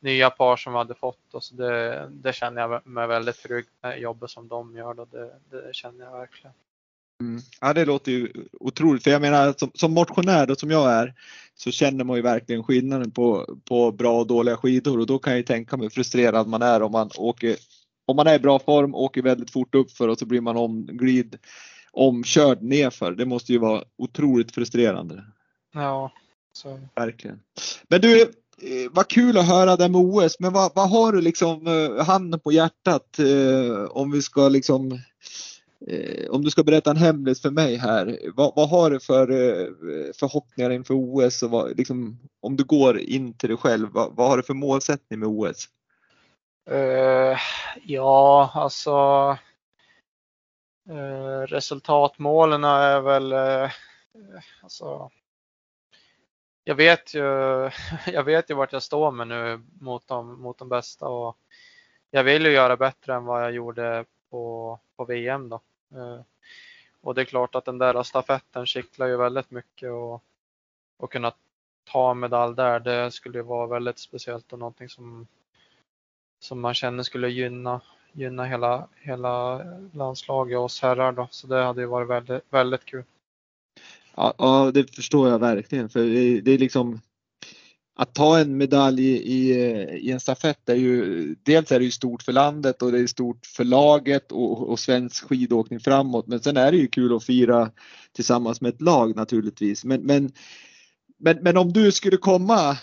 [0.00, 3.66] nya par som vi hade fått och så det, det känner jag mig väldigt trygg
[3.80, 4.94] med jobbet som de gör.
[4.94, 5.04] Då.
[5.04, 6.54] Det, det känner jag verkligen.
[7.20, 7.40] Mm.
[7.60, 11.14] Ja det låter ju otroligt för jag menar som, som motionär då, som jag är
[11.54, 15.32] så känner man ju verkligen skillnaden på, på bra och dåliga skidor och då kan
[15.32, 17.56] jag ju tänka mig hur frustrerad man är om man åker
[18.08, 21.38] om man är i bra form, åker väldigt fort uppför och så blir man omglid,
[21.92, 23.12] omkörd nerför.
[23.12, 25.24] Det måste ju vara otroligt frustrerande.
[25.74, 26.12] Ja,
[26.52, 26.80] så.
[26.96, 27.40] Verkligen.
[27.88, 28.28] Men du, eh,
[28.90, 32.40] vad kul att höra det med OS, men vad, vad har du liksom eh, handen
[32.40, 34.98] på hjärtat eh, om vi ska liksom
[35.86, 39.30] Eh, om du ska berätta en hemlis för mig här, vad, vad har du för
[39.30, 39.66] eh,
[40.18, 44.28] förhoppningar inför OS och vad, liksom, om du går in till dig själv, vad, vad
[44.28, 45.68] har du för målsättning med OS?
[46.70, 47.38] Uh, eh,
[47.84, 48.92] ja, alltså
[50.90, 53.70] uh, resultatmålen är väl uh,
[54.62, 55.10] alltså,
[56.64, 57.22] jag vet ju,
[58.06, 61.36] jag vet ju vart jag står med nu mot de, mot de bästa och
[62.10, 65.60] jag vill ju göra bättre än vad jag gjorde på, på VM då.
[65.94, 66.20] Eh,
[67.00, 70.22] och det är klart att den där stafetten kittlar ju väldigt mycket och,
[70.96, 71.32] och kunna
[71.84, 75.26] ta medalj där, det skulle vara väldigt speciellt och någonting som,
[76.40, 77.80] som man känner skulle gynna,
[78.12, 81.28] gynna hela, hela landslaget och oss herrar då.
[81.30, 83.04] Så det hade ju varit väldigt, väldigt kul.
[84.14, 86.00] Ja, ja, det förstår jag verkligen för
[86.40, 87.00] det är liksom
[88.00, 91.90] att ta en medalj i, eh, i, en stafett är ju dels är det ju
[91.90, 96.26] stort för landet och det är stort för laget och, och svensk skidåkning framåt.
[96.26, 97.70] Men sen är det ju kul att fira
[98.12, 99.84] tillsammans med ett lag naturligtvis.
[99.84, 100.32] Men, men,
[101.18, 102.76] men, men om du skulle komma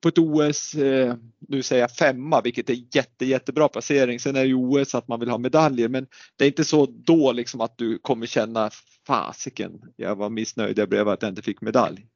[0.00, 1.14] på ett OS, eh,
[1.48, 4.20] nu säger jag femma, vilket är jätte, jättebra placering.
[4.20, 6.86] Sen är det ju OS att man vill ha medaljer, men det är inte så
[6.86, 8.70] då liksom att du kommer känna
[9.06, 12.06] fasiken, jag var missnöjd, jag blev att jag inte fick medalj.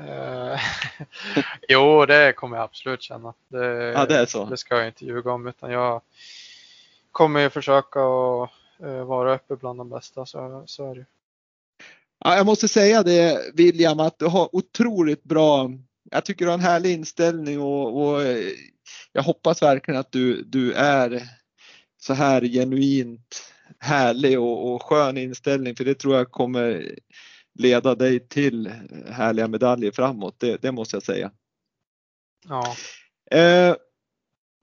[0.00, 0.60] Eh,
[1.68, 3.34] jo, det kommer jag absolut känna.
[3.48, 4.44] Det, ja, det, är så.
[4.44, 6.00] det ska jag inte ljuga om utan jag
[7.12, 8.50] kommer ju försöka att
[8.82, 10.26] uh, vara uppe bland de bästa.
[10.26, 11.06] Så, så är det.
[12.24, 15.70] Ja, jag måste säga det William att du har otroligt bra
[16.10, 18.22] jag tycker du har en härlig inställning och, och
[19.12, 21.22] jag hoppas verkligen att du, du är
[22.00, 26.94] så här genuint härlig och, och skön inställning för det tror jag kommer
[27.58, 28.70] leda dig till
[29.10, 30.34] härliga medaljer framåt.
[30.38, 31.30] Det, det måste jag säga.
[32.48, 32.76] Ja.
[33.38, 33.74] Eh,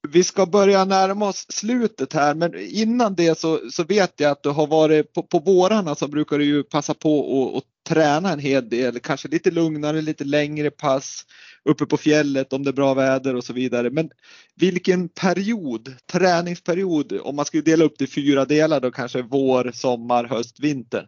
[0.09, 4.43] vi ska börja närma oss slutet här, men innan det så, så vet jag att
[4.43, 8.39] du har varit på, på vårarna så brukar du ju passa på att träna en
[8.39, 11.25] hel del, kanske lite lugnare, lite längre pass
[11.69, 13.89] uppe på fjället om det är bra väder och så vidare.
[13.89, 14.09] Men
[14.55, 19.71] vilken period, träningsperiod, om man skulle dela upp det i fyra delar då kanske vår,
[19.73, 21.07] sommar, höst, vinter.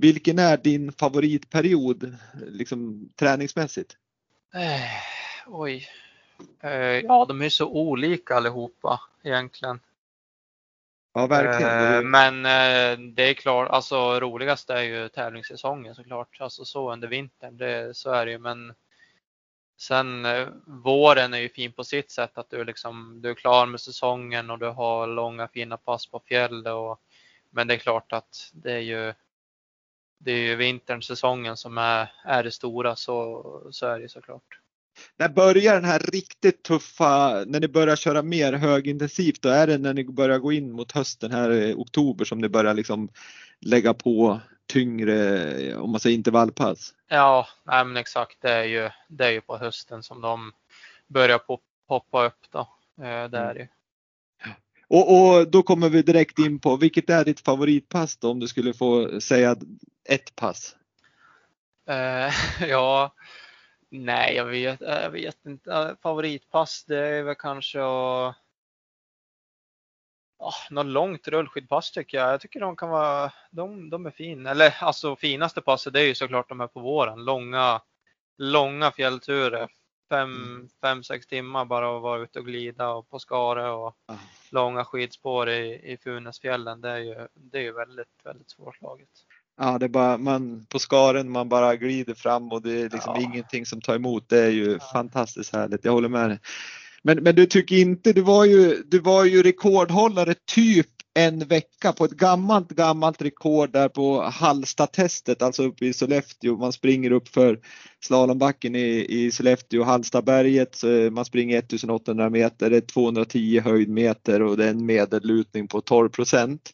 [0.00, 3.96] Vilken är din favoritperiod liksom träningsmässigt?
[4.54, 5.02] Eh,
[5.46, 5.88] oj.
[6.60, 9.80] Eh, ja, de är så olika allihopa egentligen.
[11.14, 11.94] Ja, verkligen.
[11.94, 16.36] Eh, men eh, det är klart, alltså roligast är ju tävlingssäsongen såklart.
[16.40, 18.38] Alltså så under vintern, det, så är det ju.
[18.38, 18.74] Men
[19.78, 23.66] sen eh, våren är ju fin på sitt sätt att du liksom, du är klar
[23.66, 26.72] med säsongen och du har långa fina pass på fjället.
[26.72, 27.00] Och,
[27.50, 29.14] men det är klart att det är ju
[30.18, 34.60] det är ju vintern, säsongen som är, är det stora, så, så är det såklart.
[35.16, 39.78] När börjar den här riktigt tuffa, när ni börjar köra mer högintensivt, då är det
[39.78, 43.08] när ni börjar gå in mot hösten här i oktober som ni börjar liksom
[43.60, 46.94] lägga på tyngre, om man säger intervallpass?
[47.08, 48.38] Ja, nej men exakt.
[48.40, 50.52] Det är, ju, det är ju på hösten som de
[51.06, 51.40] börjar
[51.88, 52.60] poppa upp då.
[53.04, 53.68] Eh, det är det.
[54.90, 58.48] Och, och, då kommer vi direkt in på, vilket är ditt favoritpass då om du
[58.48, 59.56] skulle få säga
[60.08, 60.76] ett pass?
[61.90, 63.14] Uh, ja,
[63.90, 65.72] nej jag vet, eh, jag vet inte.
[65.72, 68.36] Eh, favoritpass det är väl kanske att
[70.40, 72.32] Oh, något långt rullskidpass tycker jag.
[72.32, 74.50] Jag tycker de kan vara, de, de är fina.
[74.50, 77.24] Eller alltså finaste passet det är ju såklart de här på våren.
[77.24, 77.80] Långa,
[78.38, 79.68] långa fjällturer.
[80.08, 80.68] Fem, mm.
[80.80, 84.14] fem, sex timmar bara att vara ute och glida och på Skare och ah.
[84.50, 86.80] långa skidspår i, i Funäsfjällen.
[86.80, 89.08] Det är ju, det är ju väldigt, väldigt svårslaget.
[89.60, 93.14] Ja, det är bara man på skaren, man bara glider fram och det är liksom
[93.16, 93.22] ja.
[93.22, 94.28] ingenting som tar emot.
[94.28, 94.78] Det är ju ja.
[94.92, 95.84] fantastiskt härligt.
[95.84, 96.38] Jag håller med dig.
[97.02, 100.86] Men, men du tycker inte, du var ju, du var ju rekordhållare typ
[101.18, 106.56] en vecka på ett gammalt, gammalt rekord där på Hallstatestet, alltså uppe i Sollefteå.
[106.56, 107.58] Man springer upp för
[108.04, 110.80] slalombacken i, i Sollefteå, Hallstaberget.
[111.12, 116.08] Man springer 1800 meter, det är 210 höjdmeter och det är en medellutning på 12
[116.08, 116.70] procent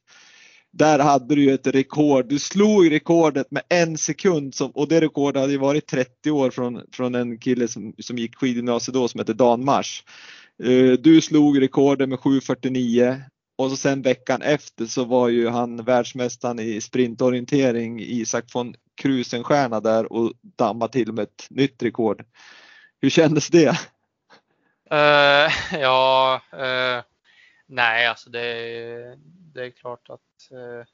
[0.78, 2.28] där hade du ju ett rekord.
[2.28, 6.50] Du slog rekordet med en sekund som, och det rekordet hade ju varit 30 år
[6.50, 10.04] från, från en kille som, som gick skidgymnasiet då som hette Dan Mars.
[10.62, 13.20] Eh, du slog rekordet med 7.49
[13.56, 19.80] och så sen veckan efter så var ju han världsmästaren i sprintorientering Isak von Krusenstjerna
[19.80, 22.24] där och dammade till med ett nytt rekord.
[23.00, 23.68] Hur kändes det?
[24.92, 27.02] Uh, ja, uh,
[27.66, 29.18] nej alltså det,
[29.54, 30.84] det är klart att uh,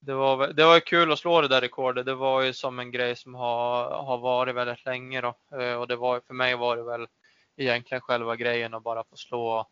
[0.00, 2.06] det var, det var kul att slå det där rekordet.
[2.06, 5.34] Det var ju som en grej som har, har varit väldigt länge då.
[5.78, 7.06] Och det var, för mig var det väl
[7.56, 9.66] egentligen själva grejen att bara få slå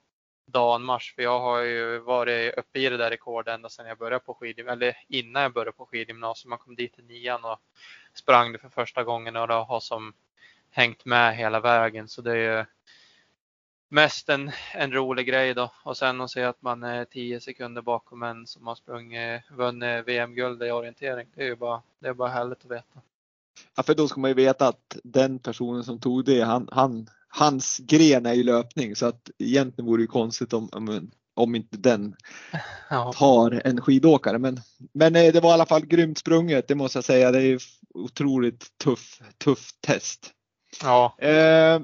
[0.52, 1.14] Danmars.
[1.14, 4.34] För jag har ju varit uppe i det där rekordet ända sedan jag började på
[4.34, 6.48] skidgymnasiet, eller innan jag började på skidgymnasiet.
[6.48, 7.60] Man kom dit i nian och
[8.14, 10.14] sprang det för första gången och det har som
[10.70, 12.08] hängt med hela vägen.
[12.08, 12.64] Så det är ju
[13.88, 15.72] mest en, en rolig grej då.
[15.82, 20.08] Och sen att se att man är 10 sekunder bakom en som har sprungit, vunnit
[20.08, 21.28] VM-guld i orientering.
[21.34, 23.00] Det är ju bara, det är bara härligt att veta.
[23.76, 27.06] Ja, för då ska man ju veta att den personen som tog det, han, han,
[27.34, 31.76] hans gren är ju löpning så att egentligen vore det konstigt om, om, om inte
[31.76, 32.14] den
[33.14, 34.38] tar en skidåkare.
[34.38, 34.60] Men,
[34.92, 37.30] men eh, det var i alla fall grymt sprunget, det måste jag säga.
[37.30, 37.58] Det är ju
[37.94, 40.30] otroligt tuff, tuff test.
[40.82, 41.16] Ja.
[41.18, 41.80] Eh,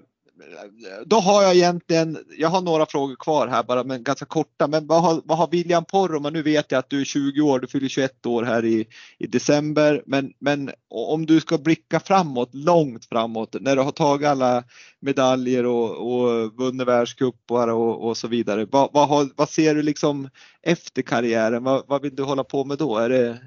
[1.07, 4.67] då har jag egentligen, jag har några frågor kvar här bara men ganska korta.
[4.67, 7.59] Men vad har, vad har William Poromaa, nu vet jag att du är 20 år,
[7.59, 8.87] du fyller 21 år här i,
[9.19, 10.03] i december.
[10.07, 14.65] Men, men om du ska blicka framåt, långt framåt, när du har tagit alla
[15.01, 18.67] medaljer och, och vunnit världscupar och, och så vidare.
[18.71, 20.29] Vad, vad, har, vad ser du liksom
[20.63, 21.65] efter karriären?
[21.65, 22.97] Vad, vad vill du hålla på med då?
[22.97, 23.39] Är det,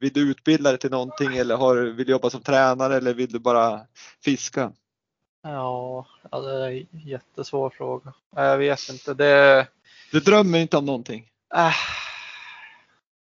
[0.00, 3.32] vill du utbilda dig till någonting eller har, vill du jobba som tränare eller vill
[3.32, 3.80] du bara
[4.24, 4.72] fiska?
[5.46, 8.12] Ja, det är en jättesvår fråga.
[8.36, 9.14] Jag vet inte.
[9.14, 9.66] Det...
[10.12, 11.30] Du drömmer inte om någonting?
[11.54, 11.74] Äh,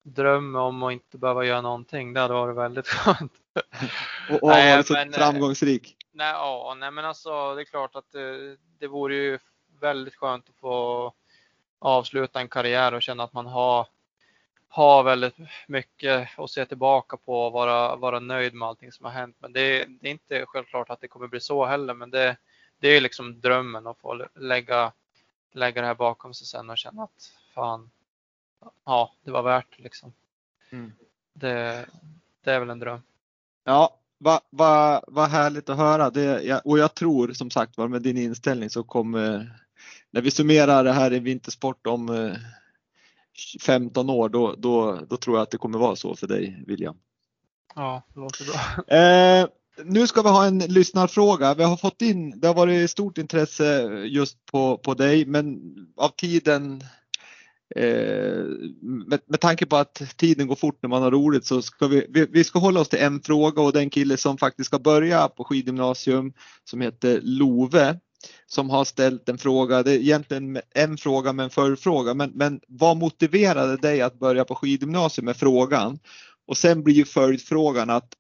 [0.03, 2.13] drömmer om att inte behöva göra någonting.
[2.13, 3.33] Det hade varit väldigt skönt.
[4.31, 5.97] och, och nej, varit så men, framgångsrik?
[6.13, 9.39] Nej, ja, nej, men alltså det är klart att det, det vore ju
[9.81, 11.13] väldigt skönt att få
[11.79, 13.87] avsluta en karriär och känna att man har
[14.77, 19.13] har väldigt mycket att se tillbaka på och vara, vara nöjd med allting som har
[19.13, 19.37] hänt.
[19.39, 21.95] Men det, det är inte självklart att det kommer bli så heller.
[21.95, 22.37] Men det,
[22.81, 24.93] det är liksom drömmen att få lägga,
[25.53, 27.91] lägga det här bakom sig sen och känna att fan,
[28.85, 30.13] ja, det var värt liksom.
[30.71, 30.93] Mm.
[31.33, 31.87] Det,
[32.45, 33.03] det är väl en dröm.
[33.65, 36.11] Ja, vad va, va härligt att höra.
[36.11, 39.59] Det, och jag tror som sagt var med din inställning så kommer,
[40.11, 42.35] när vi summerar det här i vintersport om
[43.61, 46.97] 15 år, då, då, då tror jag att det kommer vara så för dig William.
[47.75, 48.97] Ja, det låter bra.
[48.97, 49.49] Eh,
[49.85, 51.55] nu ska vi ha en lyssnarfråga.
[51.55, 55.61] Vi har fått in, det har varit stort intresse just på, på dig, men
[55.97, 56.83] av tiden
[57.77, 58.45] eh,
[58.81, 62.07] med, med tanke på att tiden går fort när man har roligt så ska vi,
[62.09, 65.29] vi, vi, ska hålla oss till en fråga och den kille som faktiskt ska börja
[65.29, 66.33] på skidgymnasium
[66.65, 67.99] som heter Love
[68.47, 72.61] som har ställt en fråga, det är egentligen en fråga med en förfråga, men, men
[72.69, 75.99] vad motiverade dig att börja på skidgymnasium med frågan?
[76.47, 78.13] Och sen blir ju följdfrågan att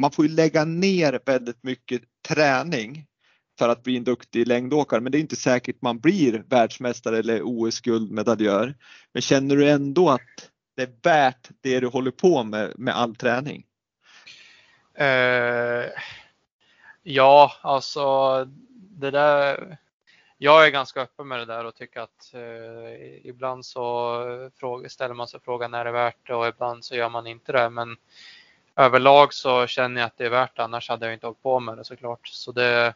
[0.00, 3.06] man får ju lägga ner väldigt mycket träning
[3.58, 7.40] för att bli en duktig längdåkare, men det är inte säkert man blir världsmästare eller
[7.42, 8.74] OS-guldmedaljör.
[9.12, 13.16] Men känner du ändå att det är värt det du håller på med, med all
[13.16, 13.64] träning?
[15.00, 15.90] Uh,
[17.02, 18.02] ja, alltså
[18.94, 19.78] det där.
[20.38, 25.14] Jag är ganska öppen med det där och tycker att uh, ibland så fråga, ställer
[25.14, 27.70] man sig frågan är det värt det och ibland så gör man inte det.
[27.70, 27.96] Men
[28.76, 31.60] överlag så känner jag att det är värt det, annars hade jag inte hållit på
[31.60, 32.28] med det såklart.
[32.28, 32.94] Så det,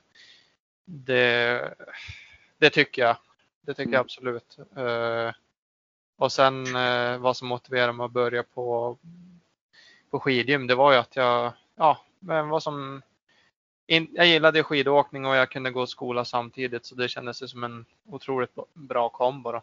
[0.85, 1.75] det,
[2.59, 3.17] det tycker jag.
[3.61, 3.93] Det tycker mm.
[3.93, 4.59] jag absolut.
[4.79, 5.33] Uh,
[6.17, 8.99] och sen uh, vad som motiverar mig att börja på,
[10.11, 13.03] på skidgym, det var ju att jag, ja, men vad som
[13.89, 17.85] in, jag gillade skidåkning och jag kunde gå skola samtidigt så det kändes som en
[18.07, 19.53] otroligt bra kombo.
[19.53, 19.63] Då.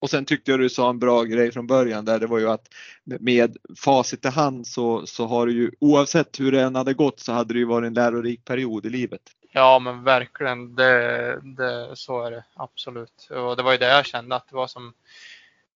[0.00, 2.50] Och sen tyckte jag du sa en bra grej från början där det var ju
[2.50, 2.68] att
[3.04, 7.20] med facit i hand så, så har du ju oavsett hur det än hade gått
[7.20, 9.22] så hade det ju varit en lärorik period i livet.
[9.52, 13.28] Ja men verkligen, det, det, så är det absolut.
[13.30, 14.94] Och det var ju det jag kände att det var som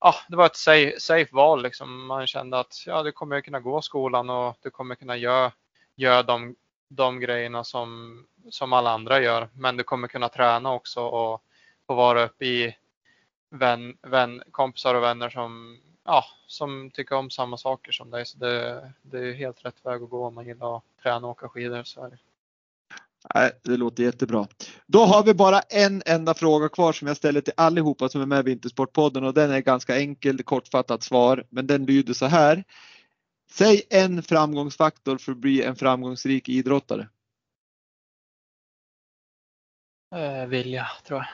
[0.01, 2.07] Ja, det var ett safe, safe val liksom.
[2.07, 5.53] Man kände att ja, du kommer kunna gå skolan och du kommer kunna göra,
[5.97, 6.55] göra de,
[6.89, 9.49] de grejerna som, som alla andra gör.
[9.55, 11.43] Men du kommer kunna träna också och
[11.87, 12.77] få vara uppe i
[13.51, 18.27] vän, vän, kompisar och vänner som, ja, som tycker om samma saker som dig.
[18.27, 21.31] Så det, det är helt rätt väg att gå om man gillar att träna och
[21.31, 21.83] åka skidor.
[21.85, 22.19] Så är det.
[23.35, 24.47] Nej, det låter jättebra.
[24.87, 28.27] Då har vi bara en enda fråga kvar som jag ställer till allihopa som är
[28.27, 32.65] med i Vintersportpodden och den är ganska enkel, kortfattat svar, men den lyder så här.
[33.51, 37.09] Säg en framgångsfaktor för att bli en framgångsrik idrottare.
[40.15, 41.27] Eh, vilja, tror jag.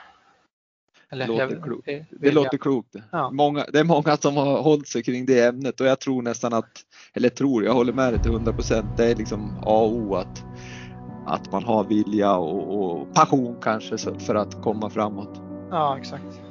[1.13, 1.87] Eller, låter jag, klokt.
[2.09, 2.95] Det, låter klokt.
[3.11, 3.31] Ja.
[3.31, 6.53] Många, det är många som har hållit sig kring det ämnet och jag tror nästan
[6.53, 6.81] att,
[7.13, 8.97] eller tror, jag håller med dig till 100 procent.
[8.97, 10.43] Det är liksom A och O att,
[11.25, 15.41] att man har vilja och, och passion kanske för att komma framåt.
[15.69, 16.41] Ja, exakt.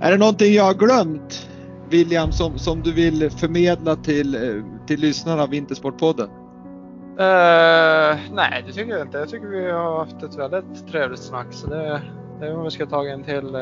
[0.00, 1.48] Är det någonting jag har glömt
[1.94, 6.28] William som, som du vill förmedla till, eh, till lyssnarna av Vintersportpodden?
[6.28, 9.18] Uh, nej, det tycker jag inte.
[9.18, 11.46] Jag tycker vi har haft ett väldigt trevligt snack.
[11.50, 12.02] Så det,
[12.40, 13.60] det är om vi ska ta en till eh,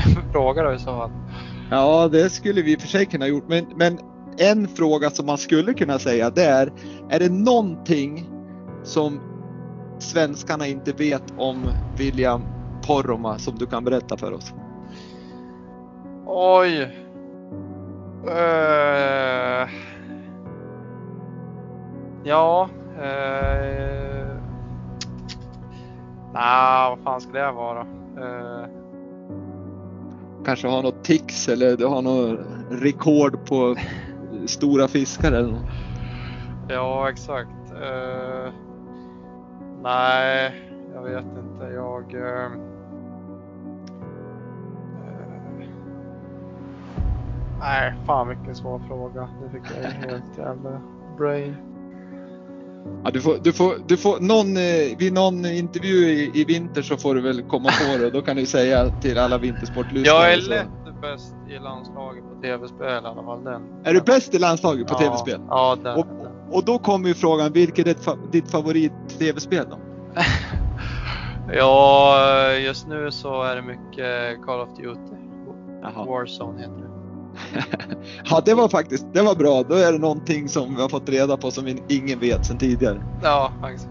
[0.32, 1.10] fråga då i så fall.
[1.70, 3.44] Ja, det skulle vi i och för sig kunna gjort.
[3.48, 3.98] Men, men
[4.38, 6.72] en fråga som man skulle kunna säga det är,
[7.10, 8.28] är det någonting
[8.82, 9.20] som
[9.98, 12.42] svenskarna inte vet om William
[12.86, 14.52] Poromaa som du kan berätta för oss?
[16.26, 17.07] Oj.
[18.28, 19.68] Uh...
[22.24, 22.68] Ja.
[22.96, 24.28] Uh...
[26.34, 27.80] Nej, vad fan ska det vara?
[28.18, 28.66] Uh...
[30.44, 33.76] Kanske har något tics eller du har något rekord på
[34.46, 35.70] stora fiskar eller något?
[36.68, 37.72] Ja, exakt.
[37.72, 38.52] Uh...
[39.82, 40.52] Nej,
[40.94, 41.64] jag vet inte.
[41.74, 42.14] Jag...
[42.14, 42.67] Uh...
[47.60, 49.28] Nej, fan vilken svår fråga.
[49.42, 50.80] Det fick jag helt jävla
[51.18, 51.56] brain.
[53.04, 56.82] Ja, du får, du får, du får någon, eh, vid någon intervju i, i vinter
[56.82, 58.10] så får du väl komma på det.
[58.10, 60.16] Då kan du säga till alla vintersportlyssnare.
[60.16, 60.68] Jag är lätt
[61.00, 63.44] bäst i landslaget på tv-spel i alla fall.
[63.44, 63.62] Den.
[63.84, 65.40] Är du bäst i landslaget på ja, tv-spel?
[65.48, 66.06] Ja, den, och,
[66.50, 69.78] och då kommer ju frågan, vilket är ditt favorit tv-spel då?
[71.52, 75.16] ja, just nu så är det mycket Call of Duty.
[75.82, 76.04] Jaha.
[76.04, 76.87] Warzone heter det.
[78.30, 79.62] Ja, det var faktiskt det var bra.
[79.62, 83.02] Då är det någonting som vi har fått reda på som ingen vet sedan tidigare.
[83.22, 83.88] Ja, faktiskt.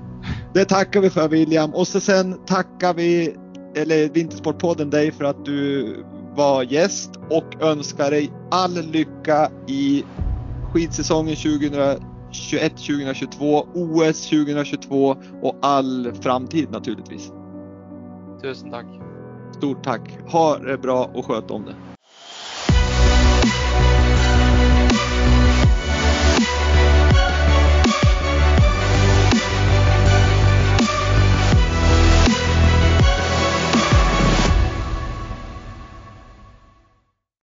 [0.54, 3.36] Det tackar vi för William och så sen tackar vi,
[3.76, 5.96] eller Vintersportpodden dig för att du
[6.36, 10.04] var gäst och önskar dig all lycka i
[10.74, 17.32] skidsäsongen 2021-2022, OS 2022 och all framtid naturligtvis.
[18.42, 18.86] Tusen tack.
[19.58, 20.18] Stort tack.
[20.28, 21.76] Ha det bra och sköt om det.